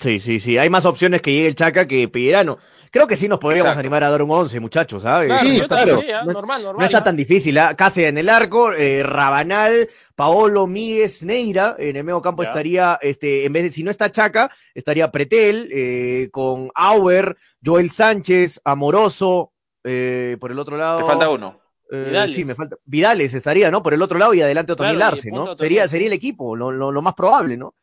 [0.00, 0.56] Sí, sí, sí.
[0.56, 2.58] Hay más opciones que llegue el Chaca que Pellerano.
[2.90, 5.30] Creo que sí nos podríamos animar a dar un 11, muchachos, ¿sabes?
[5.42, 6.00] sí, claro.
[6.00, 6.24] ¿ah?
[6.24, 6.80] no, normal, normal.
[6.80, 7.76] No está tan difícil, ¿eh?
[7.96, 11.76] En el arco, eh, Rabanal, Paolo Míguez, Neira.
[11.78, 15.68] En el medio campo estaría, este, en vez de, si no está Chaca, estaría Pretel,
[15.72, 19.52] eh, con Auer, Joel Sánchez, Amoroso,
[19.84, 20.98] eh, por el otro lado.
[20.98, 21.60] Te falta uno.
[21.92, 22.76] Eh, sí, me falta.
[22.84, 23.82] Vidales estaría, ¿no?
[23.82, 25.56] Por el otro lado y adelante otro claro, ¿no?
[25.56, 27.74] Sería, sería el equipo, lo, lo, lo más probable, ¿no?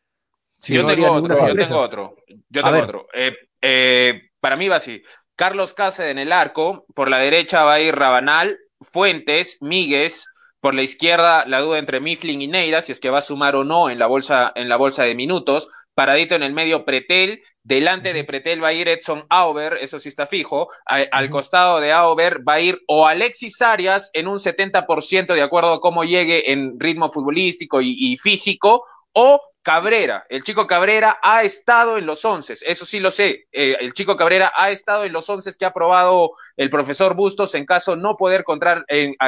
[0.62, 2.16] Yo, tengo otro, yo tengo otro,
[2.48, 3.06] yo tengo otro.
[3.14, 5.02] Eh, eh, para mí va así.
[5.36, 10.24] Carlos Cáceres en el arco, por la derecha va a ir Rabanal, Fuentes, Míguez,
[10.60, 13.54] por la izquierda la duda entre Mifflin y Neira, si es que va a sumar
[13.54, 15.68] o no en la bolsa, en la bolsa de minutos.
[15.94, 20.08] Paradito en el medio Pretel, delante de Pretel va a ir Edson Auber, eso sí
[20.08, 20.68] está fijo.
[20.86, 25.74] al costado de Auber va a ir o Alexis Arias en un 70% de acuerdo
[25.74, 31.98] a cómo llegue en ritmo futbolístico y físico, o Cabrera, el chico Cabrera ha estado
[31.98, 35.28] en los once, eso sí lo sé, eh, el chico Cabrera ha estado en los
[35.28, 38.86] once que ha aprobado el profesor Bustos en caso no poder encontrar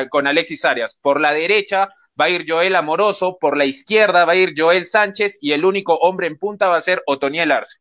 [0.08, 0.98] con Alexis Arias.
[1.02, 4.86] Por la derecha va a ir Joel Amoroso, por la izquierda va a ir Joel
[4.86, 7.76] Sánchez y el único hombre en punta va a ser Otoniel Arce.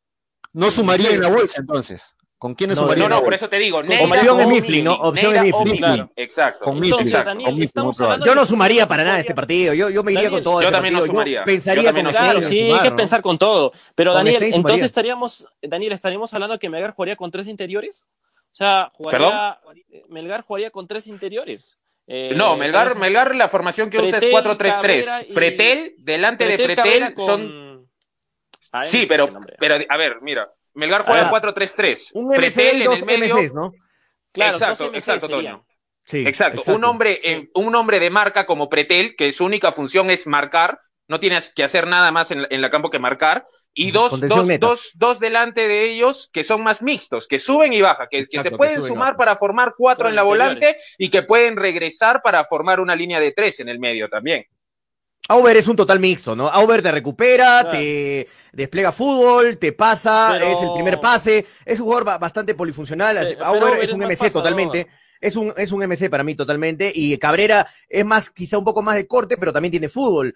[0.51, 2.13] No sumaría en la bolsa entonces.
[2.39, 3.03] ¿Con quiénes no, sumaría?
[3.03, 3.79] No, no, por eso te digo.
[3.79, 4.93] opción es Mifflin, ¿no?
[4.93, 6.09] Opción es Mifflin.
[6.15, 6.63] Exacto.
[6.63, 7.05] Con Mifflin.
[8.25, 9.73] Yo no sumaría para nada este partido.
[9.73, 10.61] Yo, yo me iría con todo.
[10.61, 11.41] Yo este también no sumaría.
[11.41, 13.73] Yo pensaría con Claro, sí, hay que pensar con todo.
[13.93, 18.05] Pero Daniel, entonces estaríamos, Daniel, estaríamos hablando que Melgar jugaría con tres interiores.
[18.51, 19.59] O sea, jugaría,
[20.07, 21.77] Melgar jugaría con tres interiores.
[22.07, 25.33] Eh, no, Melgar, Melgar la formación que usa es 4-3-3.
[25.33, 27.87] Pretel, delante de Pretel son...
[28.85, 29.29] Sí, pero,
[29.59, 30.49] pero a ver, mira,
[30.79, 32.11] Melgar juega 4-3-3.
[32.13, 33.35] Un Pretel en el medio.
[33.35, 33.71] MCs, ¿no?
[34.31, 35.65] Claro, exacto, exacto, Toño.
[36.05, 36.61] Sí, exacto.
[36.73, 37.19] Un hombre,
[37.53, 41.63] un hombre de marca como Pretel, que su única función es marcar, no tienes que
[41.63, 45.85] hacer nada más en, la campo que marcar, y dos, dos, dos, dos, delante de
[45.85, 49.35] ellos que son más mixtos, que suben y bajan, que, que se pueden sumar para
[49.35, 53.59] formar cuatro en la volante y que pueden regresar para formar una línea de tres
[53.59, 54.45] en el medio también.
[55.29, 56.49] Auber es un total mixto, ¿no?
[56.49, 62.19] Auber te recupera, te despliega fútbol, te pasa, es el primer pase, es un jugador
[62.19, 63.37] bastante polifuncional.
[63.39, 64.87] Auber es un MC totalmente.
[65.21, 66.91] Es un, es un MC para mí totalmente.
[66.95, 70.33] Y Cabrera es más, quizá un poco más de corte, pero también tiene fútbol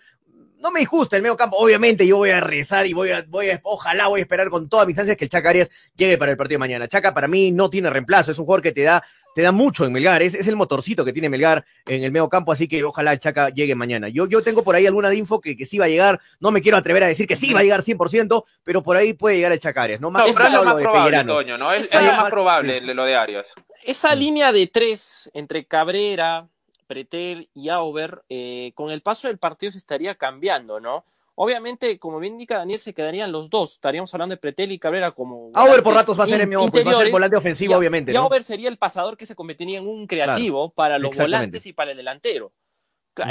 [0.63, 1.57] no me disgusta el medio campo.
[1.57, 4.69] Obviamente yo voy a rezar y voy a, voy a, ojalá voy a esperar con
[4.69, 6.87] todas mis ansias que el Chaca Arias llegue para el partido de mañana.
[6.87, 9.03] Chaca para mí no tiene reemplazo, es un jugador que te da,
[9.33, 12.29] te da mucho en Melgar, es, es el motorcito que tiene Melgar en el medio
[12.29, 14.09] campo, así que ojalá el Chaca llegue mañana.
[14.09, 16.51] Yo, yo tengo por ahí alguna de info que, que sí va a llegar, no
[16.51, 19.37] me quiero atrever a decir que sí va a llegar 100%, pero por ahí puede
[19.37, 20.01] llegar el Chaca Arias.
[20.01, 21.73] No, más, es lo más probable, Toño, ¿no?
[21.73, 23.53] Es, lo más probable lo de Arias.
[23.83, 26.47] Esa línea de tres entre Cabrera,
[26.87, 31.05] Pretel y Auber, eh, con el paso del partido se estaría cambiando, ¿no?
[31.35, 33.73] Obviamente, como bien indica Daniel, se quedarían los dos.
[33.73, 35.49] Estaríamos hablando de Pretel y Cabrera como.
[35.53, 38.11] Auber por ratos va a ser el, va a ser volante ofensivo, obviamente.
[38.11, 41.73] Y Auber sería el pasador que se convertiría en un creativo para los volantes y
[41.73, 42.53] para el delantero.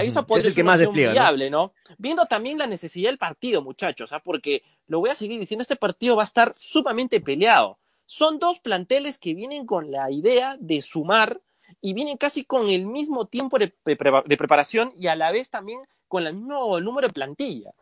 [0.00, 1.74] Eso podría ser más viable, ¿no?
[1.98, 4.20] Viendo también la necesidad del partido, muchachos, ¿ah?
[4.20, 7.78] porque lo voy a seguir diciendo, este partido va a estar sumamente peleado.
[8.06, 11.40] Son dos planteles que vienen con la idea de sumar
[11.80, 15.80] y vienen casi con el mismo tiempo de, de preparación y a la vez también
[16.06, 17.72] con el mismo número de plantilla.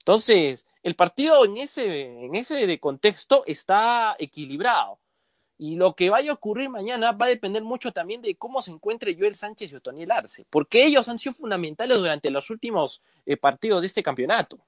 [0.00, 4.98] Entonces, el partido en ese, en ese contexto está equilibrado.
[5.58, 8.70] Y lo que vaya a ocurrir mañana va a depender mucho también de cómo se
[8.70, 13.36] encuentre Joel Sánchez y Otoniel Arce, porque ellos han sido fundamentales durante los últimos eh,
[13.36, 14.58] partidos de este campeonato.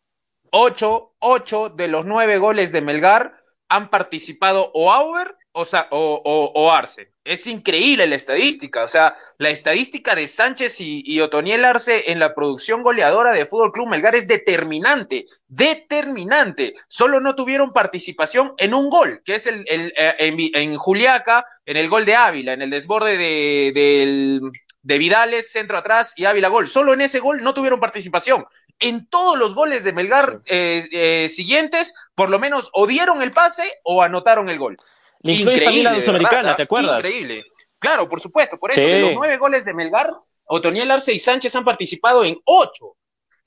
[0.50, 6.70] Ocho, ocho de los nueve goles de Melgar han participado o Auber o, o, o,
[6.70, 7.12] Arce.
[7.24, 12.34] Es increíble la estadística, o sea, la estadística de Sánchez y, Otoniel Arce en la
[12.34, 16.74] producción goleadora de Fútbol Club Melgar es determinante, determinante.
[16.88, 21.76] Solo no tuvieron participación en un gol, que es el, el eh, en, Juliaca, en
[21.76, 24.40] el gol de Ávila, en el desborde de,
[24.82, 26.66] de Vidales, centro atrás y Ávila gol.
[26.66, 28.46] Solo en ese gol no tuvieron participación
[28.82, 33.30] en todos los goles de Melgar eh, eh, siguientes, por lo menos o dieron el
[33.30, 34.76] pase o anotaron el gol.
[35.22, 37.04] Increíble, también la Sudamericana, ¿te acuerdas?
[37.04, 37.44] Increíble.
[37.78, 40.12] Claro, por supuesto, por eso, de los nueve goles de Melgar,
[40.44, 42.96] Otoniel Arce y Sánchez han participado en ocho.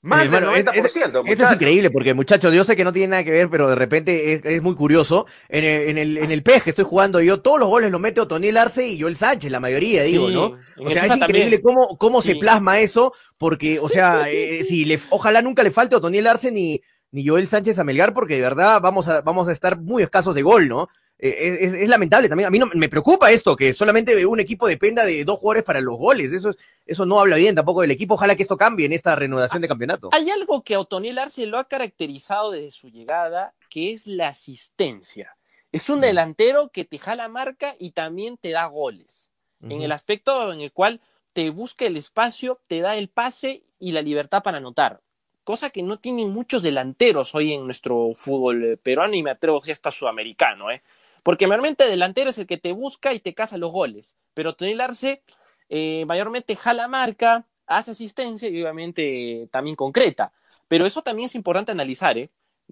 [0.02, 1.24] Más del 90%.
[1.26, 3.74] esto es increíble porque, muchachos, yo sé que no tiene nada que ver, pero de
[3.74, 5.26] repente es, muy curioso.
[5.48, 8.00] En el, en, el, en el PES que estoy jugando yo, todos los goles los
[8.00, 10.58] mete Otoniel Arce y Joel Sánchez, la mayoría, digo, ¿no?
[10.78, 15.00] O sea, es increíble cómo, cómo se plasma eso, porque, o sea, eh, si le,
[15.10, 16.80] ojalá nunca le falte Otoniel Arce ni,
[17.10, 20.34] ni Joel Sánchez a Melgar, porque de verdad vamos a, vamos a estar muy escasos
[20.34, 20.88] de gol, ¿no?
[21.18, 22.48] Eh, es, lamentable también.
[22.48, 25.80] A mí no, me preocupa esto, que solamente un equipo dependa de dos jugadores para
[25.80, 26.32] los goles.
[26.32, 28.14] Eso, es, eso no habla bien tampoco del equipo.
[28.14, 30.10] Ojalá que esto cambie en esta renovación de campeonato.
[30.12, 34.28] Hay algo que a Otoniel Arce lo ha caracterizado desde su llegada, que es la
[34.28, 35.36] asistencia.
[35.72, 36.02] Es un mm.
[36.02, 39.32] delantero que te jala marca y también te da goles.
[39.62, 41.00] En el aspecto en el cual
[41.32, 45.00] te busca el espacio, te da el pase y la libertad para anotar.
[45.46, 49.62] Cosa que no tienen muchos delanteros hoy en nuestro fútbol eh, peruano y me atrevo
[49.64, 50.72] a hasta sudamericano.
[50.72, 50.82] ¿eh?
[51.22, 54.16] Porque mayormente delantero es el que te busca y te caza los goles.
[54.34, 55.22] Pero Tony Arce
[55.68, 60.32] eh, mayormente jala marca, hace asistencia y obviamente también concreta.
[60.66, 62.28] Pero eso también es importante analizar, ¿eh?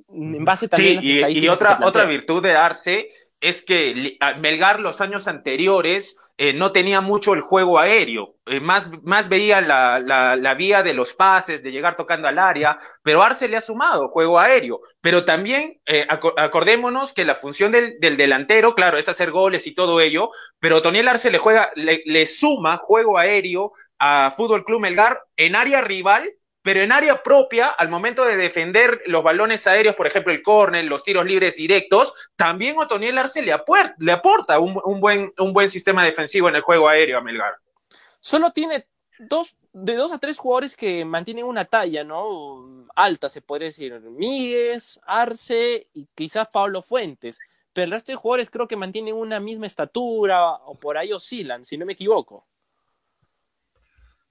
[0.09, 3.09] En base también sí, a las y, y otra, otra virtud de Arce
[3.41, 8.89] es que Melgar los años anteriores eh, no tenía mucho el juego aéreo, eh, más,
[9.05, 13.23] más veía la, la, la, vía de los pases, de llegar tocando al área, pero
[13.23, 18.17] Arce le ha sumado juego aéreo, pero también eh, acordémonos que la función del, del,
[18.17, 22.27] delantero, claro, es hacer goles y todo ello, pero Toniel Arce le juega, le, le
[22.27, 26.29] suma juego aéreo a Fútbol Club Melgar en área rival
[26.65, 30.87] pero en área propia, al momento de defender los balones aéreos, por ejemplo, el córner,
[30.87, 33.55] los tiros libres directos, también Otoniel Arce le,
[33.99, 37.57] le aporta un, buen, sistema defensivo en el juego aéreo a Melgar.
[38.19, 38.87] Solo tiene
[39.19, 42.87] dos, de dos a tres jugadores que mantienen una talla, ¿no?
[42.97, 44.01] Alta, se podría decir.
[44.01, 47.39] Míguez, Arce y quizás Pablo Fuentes.
[47.75, 51.67] Pero el resto de jugadores creo que mantienen una misma estatura o por ahí oscilan,
[51.67, 52.47] si no me equivoco.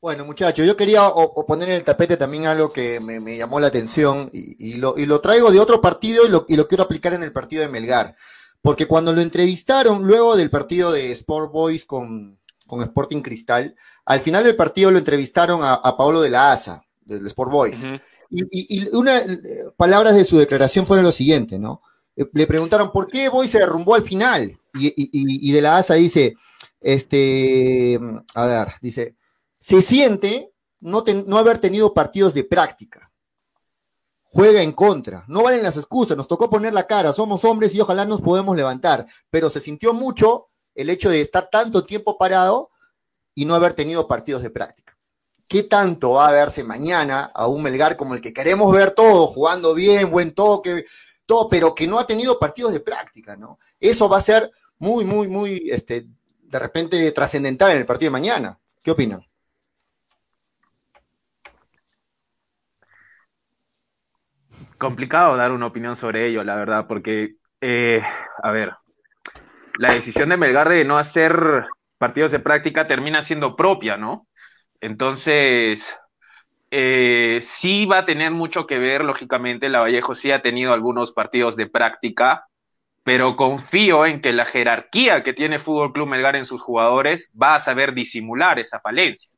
[0.04, 1.10] Bueno, muchachos, yo quería
[1.48, 5.62] poner en el tapete también algo que me, llamó la atención y, lo, traigo de
[5.62, 8.14] otro partido y lo, quiero aplicar en el partido de Melgar.
[8.62, 12.38] Porque cuando lo entrevistaron luego del partido de Sport Boys con,
[12.70, 17.52] Sporting Cristal, al final del partido lo entrevistaron a, Pablo de la Asa, del Sport
[17.52, 17.86] Boys.
[18.30, 19.22] Y, y una
[19.78, 21.82] palabras de su declaración fueron lo siguiente, ¿no?
[22.18, 24.60] Eh, le preguntaron por qué Boys se derrumbó al final.
[24.74, 26.36] Y, de la Asa dice,
[26.82, 27.98] este,
[28.36, 29.16] a ver, dice,
[29.64, 30.52] se siente
[30.82, 33.10] no, no haber tenido partidos de práctica.
[34.24, 35.24] Juega en contra.
[35.30, 36.18] No valen las excusas.
[36.18, 37.14] Nos tocó poner la cara.
[37.14, 39.08] Somos hombres y ojalá nos podemos levantar.
[39.30, 42.72] Pero se sintió mucho el hecho de estar tanto tiempo parado
[43.34, 44.98] y no haber tenido partidos de práctica.
[45.48, 49.28] ¿Qué tanto va a verse mañana a un Melgar como el que queremos ver todo,
[49.28, 50.86] jugando bien, buen toque,
[51.26, 53.60] todo, pero que no ha tenido partidos de práctica, ¿no?
[53.80, 56.06] Eso va a ser muy, muy, muy, este,
[56.42, 58.60] de repente trascendental en el partido de mañana.
[58.84, 59.26] ¿Qué opinan?
[64.84, 68.04] Complicado dar una opinión sobre ello, la verdad, porque, eh,
[68.44, 68.74] a ver,
[69.80, 71.66] la decisión de Melgar de no hacer
[71.98, 74.28] partidos de práctica termina siendo propia, ¿no?
[74.82, 75.98] Entonces,
[76.70, 81.14] eh, sí va a tener mucho que ver, lógicamente, la Vallejo sí ha tenido algunos
[81.14, 82.48] partidos de práctica,
[83.04, 87.56] pero confío en que la jerarquía que tiene Fútbol Club Melgar en sus jugadores va
[87.56, 89.32] a saber disimular esa falencia.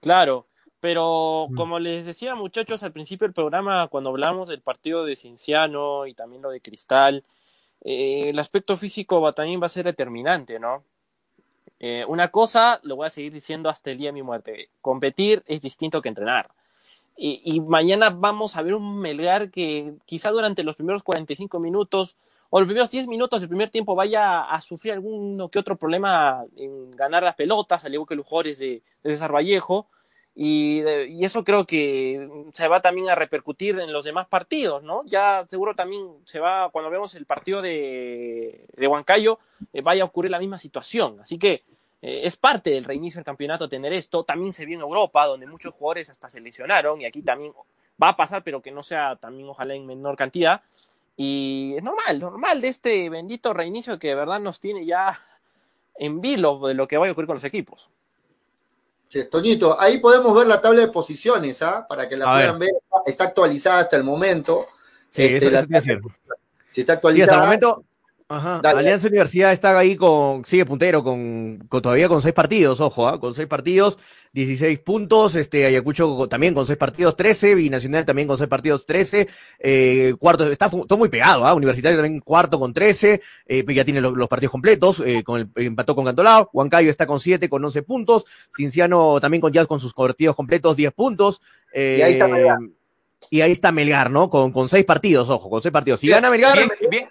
[0.00, 0.48] Claro,
[0.80, 1.54] pero mm.
[1.54, 6.14] como les decía muchachos al principio del programa, cuando hablamos del partido de Cinciano y
[6.14, 7.24] también lo de Cristal,
[7.82, 10.84] eh, el aspecto físico va, también va a ser determinante, ¿no?
[11.78, 15.42] Eh, una cosa, lo voy a seguir diciendo hasta el día de mi muerte, competir
[15.46, 16.50] es distinto que entrenar.
[17.16, 22.16] Y, y mañana vamos a ver un Melgar que quizá durante los primeros 45 minutos
[22.50, 26.44] o los primeros 10 minutos del primer tiempo vaya a sufrir alguno que otro problema
[26.56, 29.88] en ganar las pelotas, al igual que los jugadores de, de César Vallejo,
[30.38, 35.02] y, y, eso creo que se va también a repercutir en los demás partidos, ¿no?
[35.06, 39.38] Ya seguro también se va, cuando vemos el partido de, de Huancayo,
[39.72, 41.20] eh, vaya a ocurrir la misma situación.
[41.20, 41.64] Así que
[42.02, 44.24] eh, es parte del reinicio del campeonato tener esto.
[44.24, 47.54] También se vio en Europa, donde muchos jugadores hasta se lesionaron, y aquí también
[48.00, 50.60] va a pasar, pero que no sea también ojalá en menor cantidad.
[51.16, 55.18] Y es normal, normal de este bendito reinicio que de verdad nos tiene ya
[55.98, 57.88] en vilo de lo que va a ocurrir con los equipos.
[59.16, 61.86] Sí, Toñito, ahí podemos ver la tabla de posiciones, ¿ah?
[61.88, 62.70] Para que la puedan ver.
[63.06, 64.66] Está actualizada hasta el momento.
[65.10, 65.86] Sí, este, eso,
[66.70, 67.26] Si está actualizada.
[67.26, 67.84] Sí, hasta el momento,
[68.28, 68.58] Ajá.
[68.64, 73.20] Alianza Universidad está ahí con, sigue puntero con, todavía con seis partidos, ojo, ¿ah?
[73.20, 73.98] con seis partidos,
[74.32, 79.28] 16 puntos, este Ayacucho también con seis partidos, 13, Binacional también con seis partidos, 13,
[79.60, 81.54] eh, cuarto, está todo muy pegado, ¿ah?
[81.54, 85.94] Universitario también cuarto con 13, eh, ya tiene los, partidos completos, eh, con el, empató
[85.94, 89.94] con Cantolao, Huancayo está con 7 con 11 puntos, Cinciano también con ya con sus
[89.94, 91.40] partidos completos, 10 puntos,
[91.72, 92.58] y ahí está Melgar.
[93.30, 94.30] Y ahí está Melgar, ¿no?
[94.30, 96.00] Con, con seis partidos, ojo, con seis partidos.
[96.00, 97.08] Si gana Melgar, bien, Bien,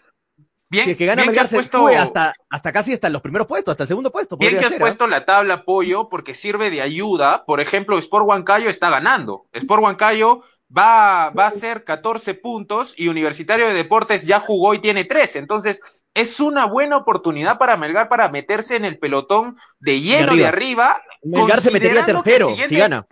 [0.72, 1.88] si es que gana Melgar se puesto...
[1.88, 4.38] hasta, hasta casi hasta los primeros puestos, hasta el segundo puesto.
[4.38, 4.80] Bien que has ¿ah?
[4.80, 7.45] puesto la tabla apoyo porque sirve de ayuda.
[7.45, 9.45] Por ejemplo, Sport Huancayo está ganando.
[9.53, 10.41] Sport Huancayo
[10.76, 15.39] va, va a ser 14 puntos y Universitario de Deportes ya jugó y tiene 13.
[15.39, 15.82] Entonces,
[16.16, 21.01] es una buena oportunidad para Melgar para meterse en el pelotón de lleno de arriba.
[21.24, 23.05] Melgar se metería tercero si gana.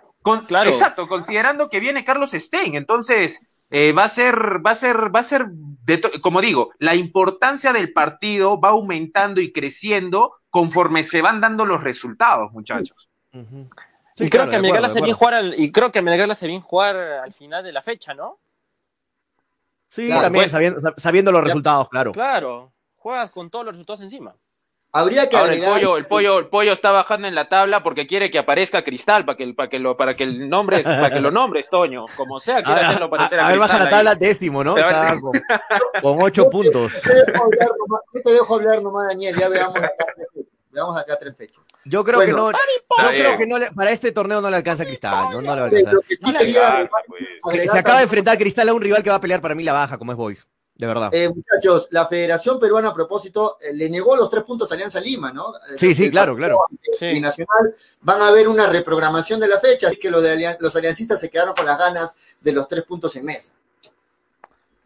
[0.48, 0.70] claro.
[0.70, 2.76] Exacto, considerando que viene Carlos Stein.
[2.76, 3.42] Entonces,
[3.76, 5.48] eh, va a ser, va a ser, va a ser,
[6.22, 11.82] como digo, la importancia del partido va aumentando y creciendo conforme se van dando los
[11.82, 13.10] resultados, muchachos.
[13.32, 16.96] y, creo que a Melgar hace bien jugar al, y creo que Melgar bien jugar
[16.96, 18.40] al final de la fecha, ¿no?
[19.90, 22.12] Sí, también sabiendo, los resultados, claro.
[22.12, 24.36] Claro, juegas con todos los resultados encima.
[24.96, 28.06] Habría que Ahora, el pollo, el pollo, el pollo está bajando en la tabla porque
[28.06, 31.20] quiere que aparezca Cristal para que, para que lo, para que el nombre, para que
[31.20, 34.14] lo nombres, Toño, como sea, quiere hacerlo parecer a, a, a ver, baja la tabla
[34.14, 34.78] décimo, ¿no?
[34.78, 35.32] Está con,
[36.02, 36.94] con, ocho puntos.
[36.94, 40.06] Yo te dejo hablar nomás, Daniel, ya veamos acá,
[40.70, 41.64] veamos acá tres fechas.
[41.86, 44.86] Yo creo que no, yo creo que no le, para este torneo no le alcanza
[44.86, 45.94] Cristal, no, no le va a alcanzar.
[46.22, 47.72] No le alcanza, pues.
[47.72, 49.74] Se acaba de enfrentar Cristal a un rival que va a pelear para mí la
[49.74, 50.48] baja, como es Boys.
[50.76, 51.14] De verdad.
[51.14, 55.00] Eh, muchachos, la Federación Peruana, a propósito, eh, le negó los tres puntos a Alianza
[55.00, 55.54] Lima, ¿no?
[55.78, 56.58] Sí, sí, claro, claro.
[56.98, 57.20] Sí.
[57.20, 61.20] Nacional van a haber una reprogramación de la fecha, así que los, de los aliancistas
[61.20, 63.54] se quedaron con las ganas de los tres puntos en mesa.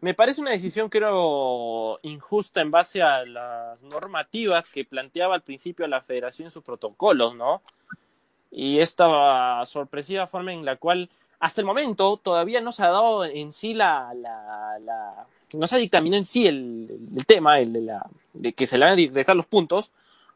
[0.00, 5.86] Me parece una decisión, creo, injusta en base a las normativas que planteaba al principio
[5.86, 7.62] la Federación en sus protocolos, ¿no?
[8.50, 11.08] Y esta sorpresiva forma en la cual,
[11.40, 16.16] hasta el momento, todavía no se ha dado en sí la, la no se dictaminó
[16.16, 19.36] en sí el, el tema, el de, la, de que se le van a dejar
[19.36, 19.90] los puntos,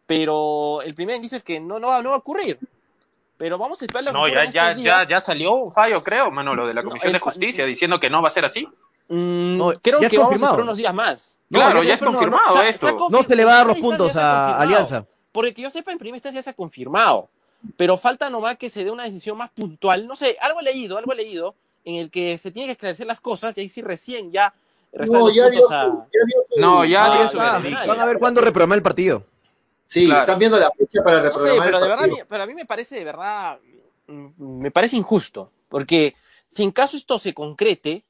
[0.06, 2.58] pero el primer indicio es que no, no, va, no va a ocurrir.
[3.36, 6.74] Pero vamos a esperar No, ya, ya, ya, ya salió un fallo, creo, Manolo, de
[6.74, 8.68] la Comisión de Justicia diciendo que no va a ser así.
[9.08, 11.36] Mm, creo que vamos a esperar unos días más.
[11.50, 13.08] Claro, ya, es confirmado esto.
[13.10, 15.06] no se le va a dar los puntos a Alianza.
[15.32, 17.28] Porque que yo sepa, en primera instancia ya se ha confirmado.
[17.76, 20.06] Pero falta nomás que se dé una decisión más puntual.
[20.06, 21.54] No sé, algo he leído, algo he leído,
[21.84, 24.52] en el que se tiene que esclarecer las cosas y ahí sí recién ya
[24.92, 25.68] no, ya dio,
[26.58, 29.24] no, ya dio su Van a ver cuándo reprogramar el partido.
[29.86, 32.64] Sí, están viendo la fecha para reprogramar pero el de verdad, pero a mí me
[32.64, 33.58] parece de verdad,
[34.06, 36.14] mm, me parece injusto, porque
[36.48, 38.04] si en caso esto se concrete,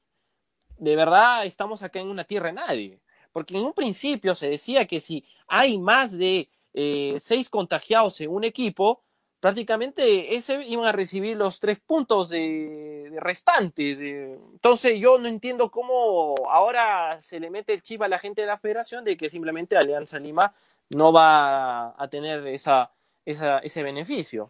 [0.77, 2.99] de verdad estamos acá en una tierra de nadie.
[3.31, 8.29] Porque en un principio se decía que si hay más de eh, seis contagiados en
[8.29, 9.01] un equipo,
[9.43, 13.99] prácticamente ese iban a recibir los tres puntos de, restantes.
[13.99, 18.47] entonces yo no entiendo cómo ahora se le mete el chip a la gente de
[18.47, 20.55] la federación de que simplemente Alianza Lima
[20.91, 22.89] no va a tener esa,
[23.25, 24.49] ese beneficio.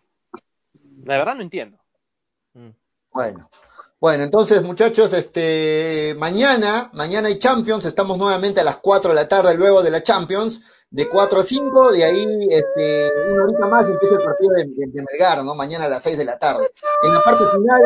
[1.05, 1.79] La verdad no entiendo.
[2.53, 2.69] Mm.
[3.13, 3.49] Bueno.
[3.99, 9.27] Bueno, entonces muchachos, este mañana, mañana hay Champions, estamos nuevamente a las 4 de la
[9.27, 10.61] tarde luego de la Champions
[10.93, 15.03] de 4 a 5, de ahí este, una horita más empieza el partido de, de,
[15.03, 15.55] Melgar, ¿no?
[15.55, 16.69] Mañana a las 6 de la tarde.
[17.01, 17.81] En la parte final,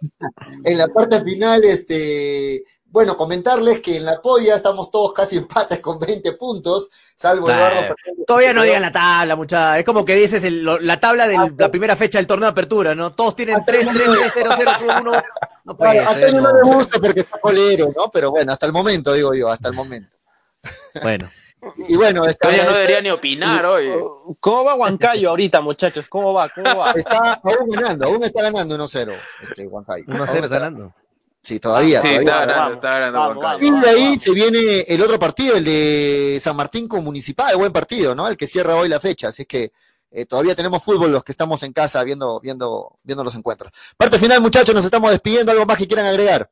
[0.64, 5.80] en la parte final, este, bueno, comentarles que en la polla estamos todos casi empates
[5.80, 8.26] con 20 puntos, salvo Eduardo Fernández.
[8.26, 9.80] Todavía no digan la tabla, muchachos.
[9.80, 12.94] Es como que dices el, la tabla de la primera fecha del torneo de apertura,
[12.94, 13.14] ¿no?
[13.14, 15.22] Todos tienen 3, 3, 3, 0, 0, 1.
[15.64, 18.10] No puede a ser, no, no me gusta porque está colero, ¿no?
[18.10, 20.16] Pero bueno, hasta el momento, digo yo, hasta el momento.
[21.02, 21.28] Bueno.
[21.88, 23.90] Y bueno, esta, no debería ni opinar hoy.
[24.40, 26.06] ¿Cómo va Huancayo ahorita, muchachos?
[26.08, 26.48] ¿Cómo va?
[26.48, 26.92] ¿Cómo va?
[26.92, 30.04] Está aún ganando, aún está ganando 1-0 este Huancayo.
[30.04, 30.94] 1-0 está ganando.
[31.42, 32.00] Sí, todavía.
[32.02, 32.18] Sí, todavía.
[32.18, 36.56] está ganando, está ganando Y de ahí se viene el otro partido, el de San
[36.56, 38.28] Martín con Municipal, buen partido, ¿no?
[38.28, 39.72] El que cierra hoy la fecha, así que
[40.10, 43.72] eh, todavía tenemos fútbol los que estamos en casa viendo, viendo, viendo los encuentros.
[43.96, 45.52] Parte final, muchachos, nos estamos despidiendo.
[45.52, 46.50] ¿Algo más que quieran agregar?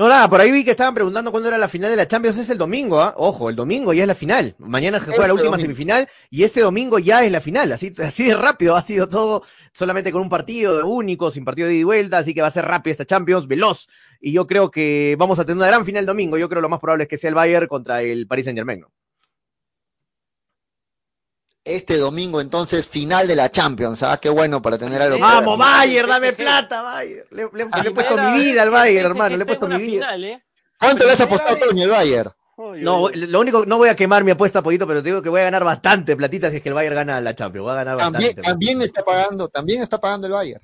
[0.00, 2.38] No, nada, por ahí vi que estaban preguntando cuándo era la final de la Champions.
[2.38, 3.12] Es el domingo, ¿ah?
[3.18, 4.54] Ojo, el domingo ya es la final.
[4.56, 5.60] Mañana se juega la Este última domingo.
[5.60, 7.70] semifinal y este domingo ya es la final.
[7.70, 9.42] Así, así de rápido ha sido todo,
[9.74, 12.16] solamente con un partido único, sin partido de ida y vuelta.
[12.16, 13.88] Así que va a ser rápido esta Champions, veloz.
[14.22, 16.38] Y yo creo que vamos a tener una gran final el domingo.
[16.38, 18.82] Yo creo lo más probable es que sea el Bayern contra el Paris Saint Germain.
[21.76, 24.02] Este domingo, entonces, final de la Champions.
[24.02, 25.18] Ah, qué bueno para tener algo.
[25.18, 27.26] Vamos, para- Bayern, dame plata, Bayern.
[27.30, 29.36] Le, le- le he puesto mi vida al Bayern, hermano.
[29.36, 30.06] Le he puesto mi vida.
[30.06, 30.42] Final, ¿eh?
[30.78, 31.66] ¿Cuánto le has apostado, vez.
[31.68, 32.30] Toño, el Bayern?
[32.56, 35.28] Uy, No, lo único, no voy a quemar mi apuesta, Pollito, pero te digo que
[35.28, 37.66] voy a ganar bastante platita si es que el Bayern gana la Champions.
[37.66, 38.42] Va a ganar También, bastante.
[38.50, 40.62] también está pagando, también está pagando el Bayern.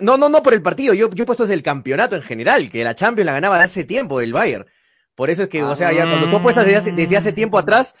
[0.00, 0.94] No, no, no por el partido.
[0.94, 3.64] Yo, yo he puesto desde el campeonato en general, que la Champions la ganaba de
[3.64, 4.66] hace tiempo el Bayern.
[5.14, 7.58] Por eso es que, o sea, ya cuando tú apuestas desde hace, desde hace tiempo
[7.58, 7.94] atrás,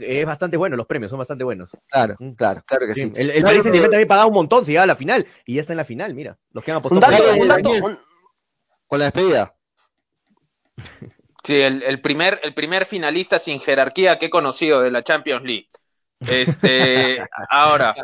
[0.00, 1.70] es bastante bueno, los premios son bastante buenos.
[1.88, 2.32] Claro, Mm.
[2.32, 3.04] claro, claro que sí.
[3.06, 5.54] Sí, El, el Paris Saint-Germain también pagaba un montón si llegaba a la final, y
[5.54, 6.38] ya está en la final, mira.
[6.52, 7.34] Los que han Un apostado.
[7.40, 7.98] un dato, un-
[8.86, 9.54] Con la despedida.
[11.44, 15.44] Sí, el, el primer, el primer finalista sin jerarquía que he conocido de la Champions
[15.44, 15.68] League.
[16.26, 17.18] Este,
[17.50, 17.94] ahora,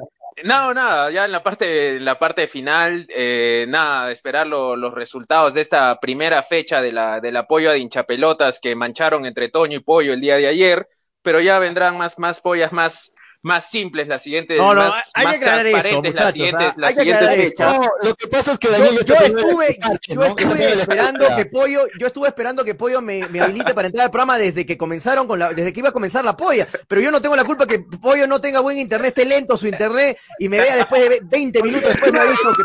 [0.44, 4.94] no, nada, ya en la parte, en la parte final, eh, nada, esperar lo- los
[4.94, 9.78] resultados de esta primera fecha de la, del apoyo de hinchapelotas que mancharon entre Toño
[9.78, 10.86] y Pollo el día de ayer,
[11.22, 13.12] pero ya vendrán más, más pollas más,
[13.42, 16.68] más simples las siguientes, No, no, más, hay que más aclarar esto, muchachos, las siguientes,
[16.68, 16.74] ¿ah?
[16.76, 17.64] las Hay que siguientes aclarar esto.
[17.64, 20.36] No, lo que pasa es que Yo, Daniel yo poniendo estuve, yo ¿no?
[20.36, 21.36] Que estuve esperando espera.
[21.36, 24.64] que Pollo, yo estuve esperando que Pollo me, me habilite para entrar al programa desde
[24.64, 27.34] que comenzaron con la, desde que iba a comenzar la polla, pero yo no tengo
[27.34, 30.76] la culpa que Pollo no tenga buen internet, esté lento su internet y me vea
[30.76, 32.62] después de 20 minutos después me aviso que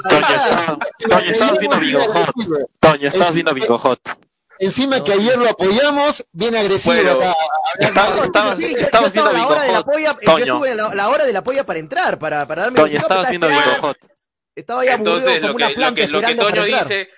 [1.08, 2.34] Toño, Bingo Hot.
[2.80, 4.27] Toño, Bingo Hot.
[4.60, 7.36] Encima que ayer lo apoyamos, viene agresivo Bueno, acá.
[7.80, 9.86] Estaba- estabas- Sí, yo- yo viendo a la hora de la Hot.
[9.86, 10.44] polla, yo Toño.
[10.46, 13.30] estuve en la, la hora de la polla para entrar, para, para darme Toño, estabas
[13.30, 13.48] viendo.
[14.56, 16.84] Estaba ya aburrido Entonces, como lo una que, lo planta que, lo Toño entrar.
[16.88, 17.10] dice,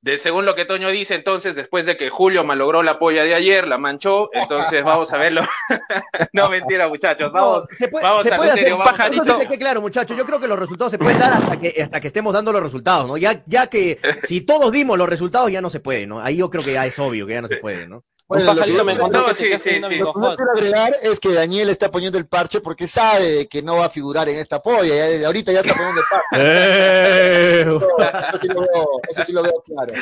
[0.00, 3.34] de según lo que Toño dice, entonces, después de que Julio malogró la polla de
[3.34, 5.42] ayer, la manchó, entonces vamos a verlo.
[6.32, 7.66] no, mentira, muchachos, vamos.
[7.70, 9.38] No, se puede, vamos se a puede hacer serio, vamos a lo pajarito.
[9.48, 10.16] quede claro, muchachos.
[10.16, 12.62] Yo creo que los resultados se pueden dar hasta que, hasta que estemos dando los
[12.62, 13.16] resultados, ¿no?
[13.16, 16.20] Ya, ya que si todos dimos los resultados, ya no se puede, ¿no?
[16.20, 18.04] Ahí yo creo que ya es obvio que ya no se puede, ¿no?
[18.28, 19.98] Un Bueno, lo pajarito me contó No, que sí, sí, sí.
[19.98, 20.36] Lo que Hot.
[20.36, 23.88] quiero agregar es que Daniel está poniendo el parche porque sabe que no va a
[23.88, 24.96] figurar en esta polla.
[24.96, 27.60] Ya desde ahorita ya está poniendo el parche.
[27.60, 29.94] Eso sí lo veo, eso sí lo veo claro.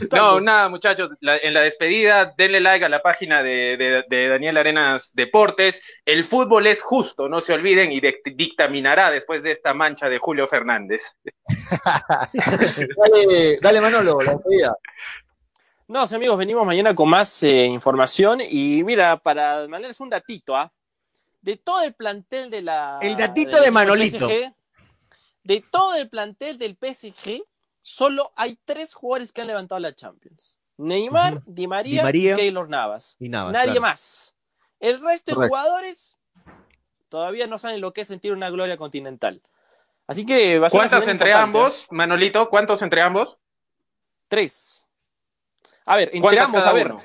[0.00, 4.04] Está No, nada, muchachos, la- en la despedida, denle like a la página de, de-
[4.08, 5.82] de Daniel Arenas Deportes.
[6.06, 10.16] El fútbol es justo, no se olviden, y de- dictaminará después de esta mancha de
[10.18, 11.02] Julio Fernández.
[12.32, 14.74] Dale, dale Manolo, la despedida.
[15.88, 20.54] No, sí, amigos, venimos mañana con más eh, información y mira, para mandarles un datito,
[20.54, 20.70] ¿ah?
[21.40, 22.98] De todo el plantel de la...
[23.00, 24.28] El datito del de Manolito.
[24.28, 24.52] PSG,
[25.44, 27.42] de todo el plantel del PSG,
[27.80, 30.58] solo hay tres jugadores que han levantado la Champions.
[30.76, 31.42] Neymar.
[31.46, 32.34] Di María, Di María.
[32.34, 33.16] y Keylor Navas.
[33.18, 33.80] Y Navas, Nadie claro.
[33.80, 34.34] más.
[34.80, 36.18] El resto de jugadores
[37.08, 39.40] todavía no saben lo que es sentir una gloria continental.
[40.06, 42.50] Así que va a ser ¿Cuántos entre ambos, Manolito?
[42.50, 43.38] ¿Cuántos entre ambos?
[44.28, 44.77] Tres.
[45.90, 46.92] A ver, entre ¿Cuántas ambos, cada a ver.
[46.92, 47.02] uno?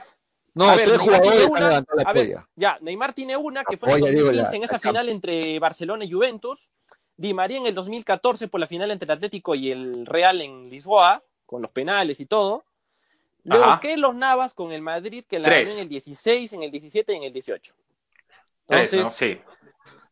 [0.56, 3.78] No, A ver, tres Neymar jugadores una- la a ver, ya, Neymar tiene una que
[3.78, 6.70] fue en el Oye, digo, 2015 la- en esa final entre Barcelona y Juventus.
[7.16, 10.70] Di María en el 2014 por la final entre el Atlético y el Real en
[10.70, 12.66] Lisboa, con los penales y todo.
[13.46, 13.80] Luego Ajá.
[13.80, 15.70] Keylor Navas con el Madrid que la Tres.
[15.70, 17.74] ganó en el 16, en el 17 y en el 18.
[18.68, 19.00] Tres, ¿no?
[19.00, 19.42] Entonces, Sí.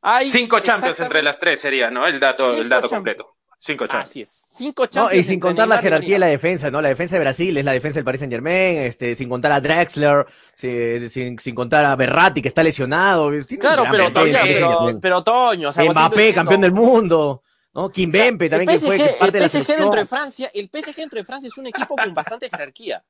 [0.01, 2.05] hay Cinco Champions entre las tres sería, ¿no?
[2.07, 3.17] El dato, el dato Champions.
[3.17, 3.35] completo.
[3.63, 4.09] Cinco Champions.
[4.09, 4.45] Así es.
[4.49, 6.81] Cinco No, Champions y sin contar la jerarquía de la defensa, ¿no?
[6.81, 9.61] La defensa de Brasil es la defensa del Paris Saint Germain, este, sin contar a
[9.61, 10.25] Drexler,
[10.55, 13.29] si- sin, sin contar a Berratti que está lesionado.
[13.29, 17.43] Tiene Claro, pero defensa, pero, pero Toño, o sea, Mbappé, campeón del mundo,
[17.75, 17.89] ¿no?
[17.91, 19.79] Kimbempe también el que fue que parte de el la PSG selección.
[19.81, 23.03] dentro de Francia, el PSG dentro de Francia es un equipo con bastante jerarquía,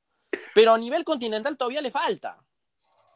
[0.54, 2.36] pero a nivel continental todavía le falta.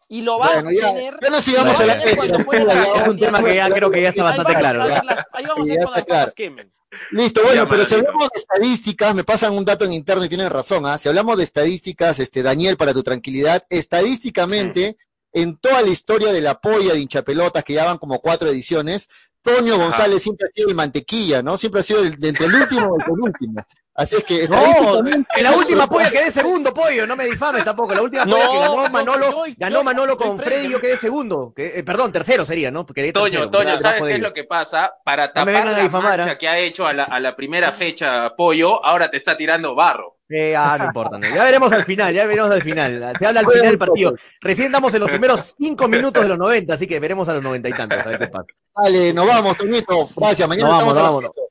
[0.08, 1.18] Y lo va Bueno, a tener.
[1.20, 4.76] ya no sigamos Es un tema que ya creo que ya está Ahí bastante vamos
[5.02, 5.24] claro.
[5.32, 6.72] ahí vamos a ver cuando las quemen.
[7.10, 10.28] Listo, bueno, Ya, pero si hablamos de estadísticas, me pasan un dato en interno y
[10.28, 10.96] tienen razón, ¿ah?
[10.96, 14.96] Si hablamos de estadísticas, este, Daniel, para tu tranquilidad, estadísticamente,
[15.32, 19.08] en toda la historia de la polla de hinchapelotas, que ya van como cuatro ediciones,
[19.42, 19.76] Toño.
[19.76, 21.58] González siempre ha sido el mantequilla, ¿no?
[21.58, 23.66] Siempre ha sido el, entre el último y el penúltimo.
[23.96, 27.94] Así es que No, en la última polla quedé segundo, pollo, no me difames tampoco.
[27.94, 30.38] La última polla No, que ganó no, Manolo, ganó Manolo con.
[30.38, 31.52] Freddy y yo quedé segundo.
[31.56, 32.84] Que, eh, perdón, tercero sería, ¿no?
[32.84, 34.92] Quedé Toño, tercero, Toño, debajo ¿sabes qué es lo que pasa?
[35.02, 36.38] Para tapar la difamar, mancha ¿ah?
[36.38, 40.16] que ha hecho a la, a la primera fecha Pollo, ahora te está tirando barro.
[40.28, 41.18] Eh, ah, no importa.
[41.18, 41.28] no.
[41.28, 43.12] Ya veremos al final, ya veremos al final.
[43.18, 44.14] Se habla al final del partido.
[44.40, 47.42] Recién estamos en los primeros cinco minutos de los 90, así que veremos a los
[47.42, 47.98] noventa y tantos.
[47.98, 48.46] A ver qué pasa.
[48.82, 50.10] Dale, nos vamos, Toñito.
[50.16, 51.45] Gracias, mañana Nos vamos, estamos a.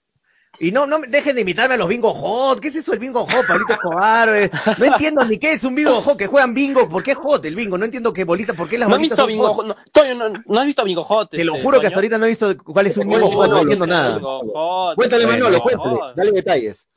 [0.60, 2.60] Y no, no dejen de imitarme a los bingo hot.
[2.60, 4.30] ¿Qué es eso el bingo hot, Pablito Escobar?
[4.36, 6.88] Eh, no entiendo ni qué es un bingo hot, que juegan bingo.
[6.88, 7.78] ¿Por qué hot el bingo?
[7.78, 9.66] No entiendo qué bolita, ¿por qué las no bolitas visto bingo, hot?
[9.66, 11.30] No, Toño, no, no, has visto bingo hot.
[11.30, 13.50] Te lo este, juro que hasta ahorita no he visto cuál es un bingo hot,
[13.50, 14.20] no entiendo nada.
[14.96, 16.88] Cuéntale, Manolo, cuéntale, dale detalles.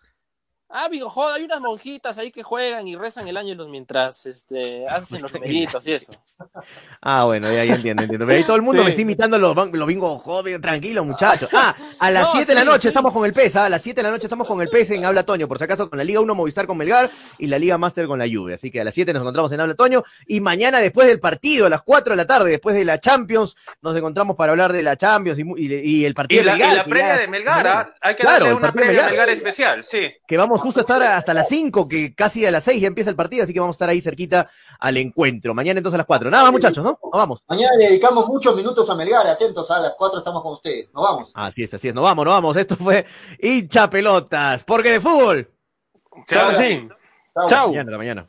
[0.70, 4.86] Ah, Bingo Hot, hay unas monjitas ahí que juegan y rezan el año mientras este,
[4.86, 6.12] hacen los numeritos y eso.
[7.00, 8.26] Ah, bueno, ya, ya entiendo, entiendo.
[8.26, 11.48] Pero ahí todo el mundo me está imitando los, los Bingo Hot, tranquilo, muchachos.
[11.60, 13.64] Ah, a las 7 de la noche estamos con el PES, ¿ah?
[13.64, 15.64] a las 7 de la noche estamos con el PES en Habla Toño, por si
[15.64, 18.54] acaso con la Liga 1 Movistar con Melgar y la Liga Master con la Juve.
[18.54, 21.66] Así que a las 7 nos encontramos en Habla Toño y mañana después del partido,
[21.66, 24.82] a las 4 de la tarde, después de la Champions, nos encontramos para hablar de
[24.82, 26.72] la Champions y, y, el partido y la, de Melgar.
[26.72, 27.94] Y la previa de Melgar, ¿ah?
[28.00, 30.12] hay que darle una previa de Melgar especial, sí.
[30.28, 33.10] Que vamos justo a estar hasta las 5, que casi a las 6 ya empieza
[33.10, 34.48] el partido, así que vamos a estar ahí cerquita
[34.78, 35.54] al encuentro.
[35.54, 36.30] Mañana entonces a las 4.
[36.30, 36.98] Nada más, muchachos, ¿no?
[37.02, 37.44] Nos vamos.
[37.48, 40.92] Mañana le dedicamos muchos minutos a Melgar, atentos, a las 4 estamos con ustedes.
[40.92, 41.30] Nos vamos.
[41.34, 42.56] Así es, así es, nos vamos, nos vamos.
[42.56, 43.06] Esto fue
[43.40, 45.50] hincha pelotas, porque de fútbol.
[46.26, 46.88] Chao, sí.
[47.48, 47.68] Chao.
[47.68, 48.28] Mañana, mañana.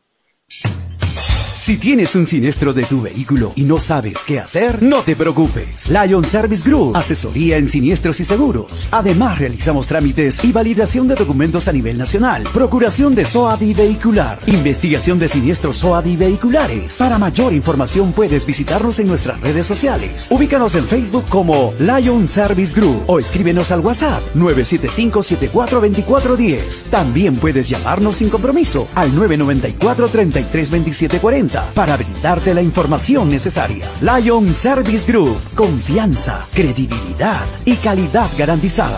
[1.69, 5.91] Si tienes un siniestro de tu vehículo y no sabes qué hacer, no te preocupes.
[5.91, 8.87] Lion Service Group, asesoría en siniestros y seguros.
[8.89, 12.47] Además, realizamos trámites y validación de documentos a nivel nacional.
[12.51, 14.39] Procuración de SOADI vehicular.
[14.47, 16.97] Investigación de siniestros SOADI vehiculares.
[16.97, 20.27] Para mayor información puedes visitarnos en nuestras redes sociales.
[20.31, 26.85] Ubícanos en Facebook como Lion Service Group o escríbenos al WhatsApp 975-742410.
[26.89, 30.09] También puedes llamarnos sin compromiso al 994
[31.59, 33.85] 332740 para brindarte la información necesaria.
[34.01, 38.97] Lion Service Group, confianza, credibilidad y calidad garantizada.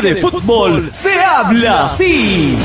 [0.00, 2.56] de fútbol se habla así.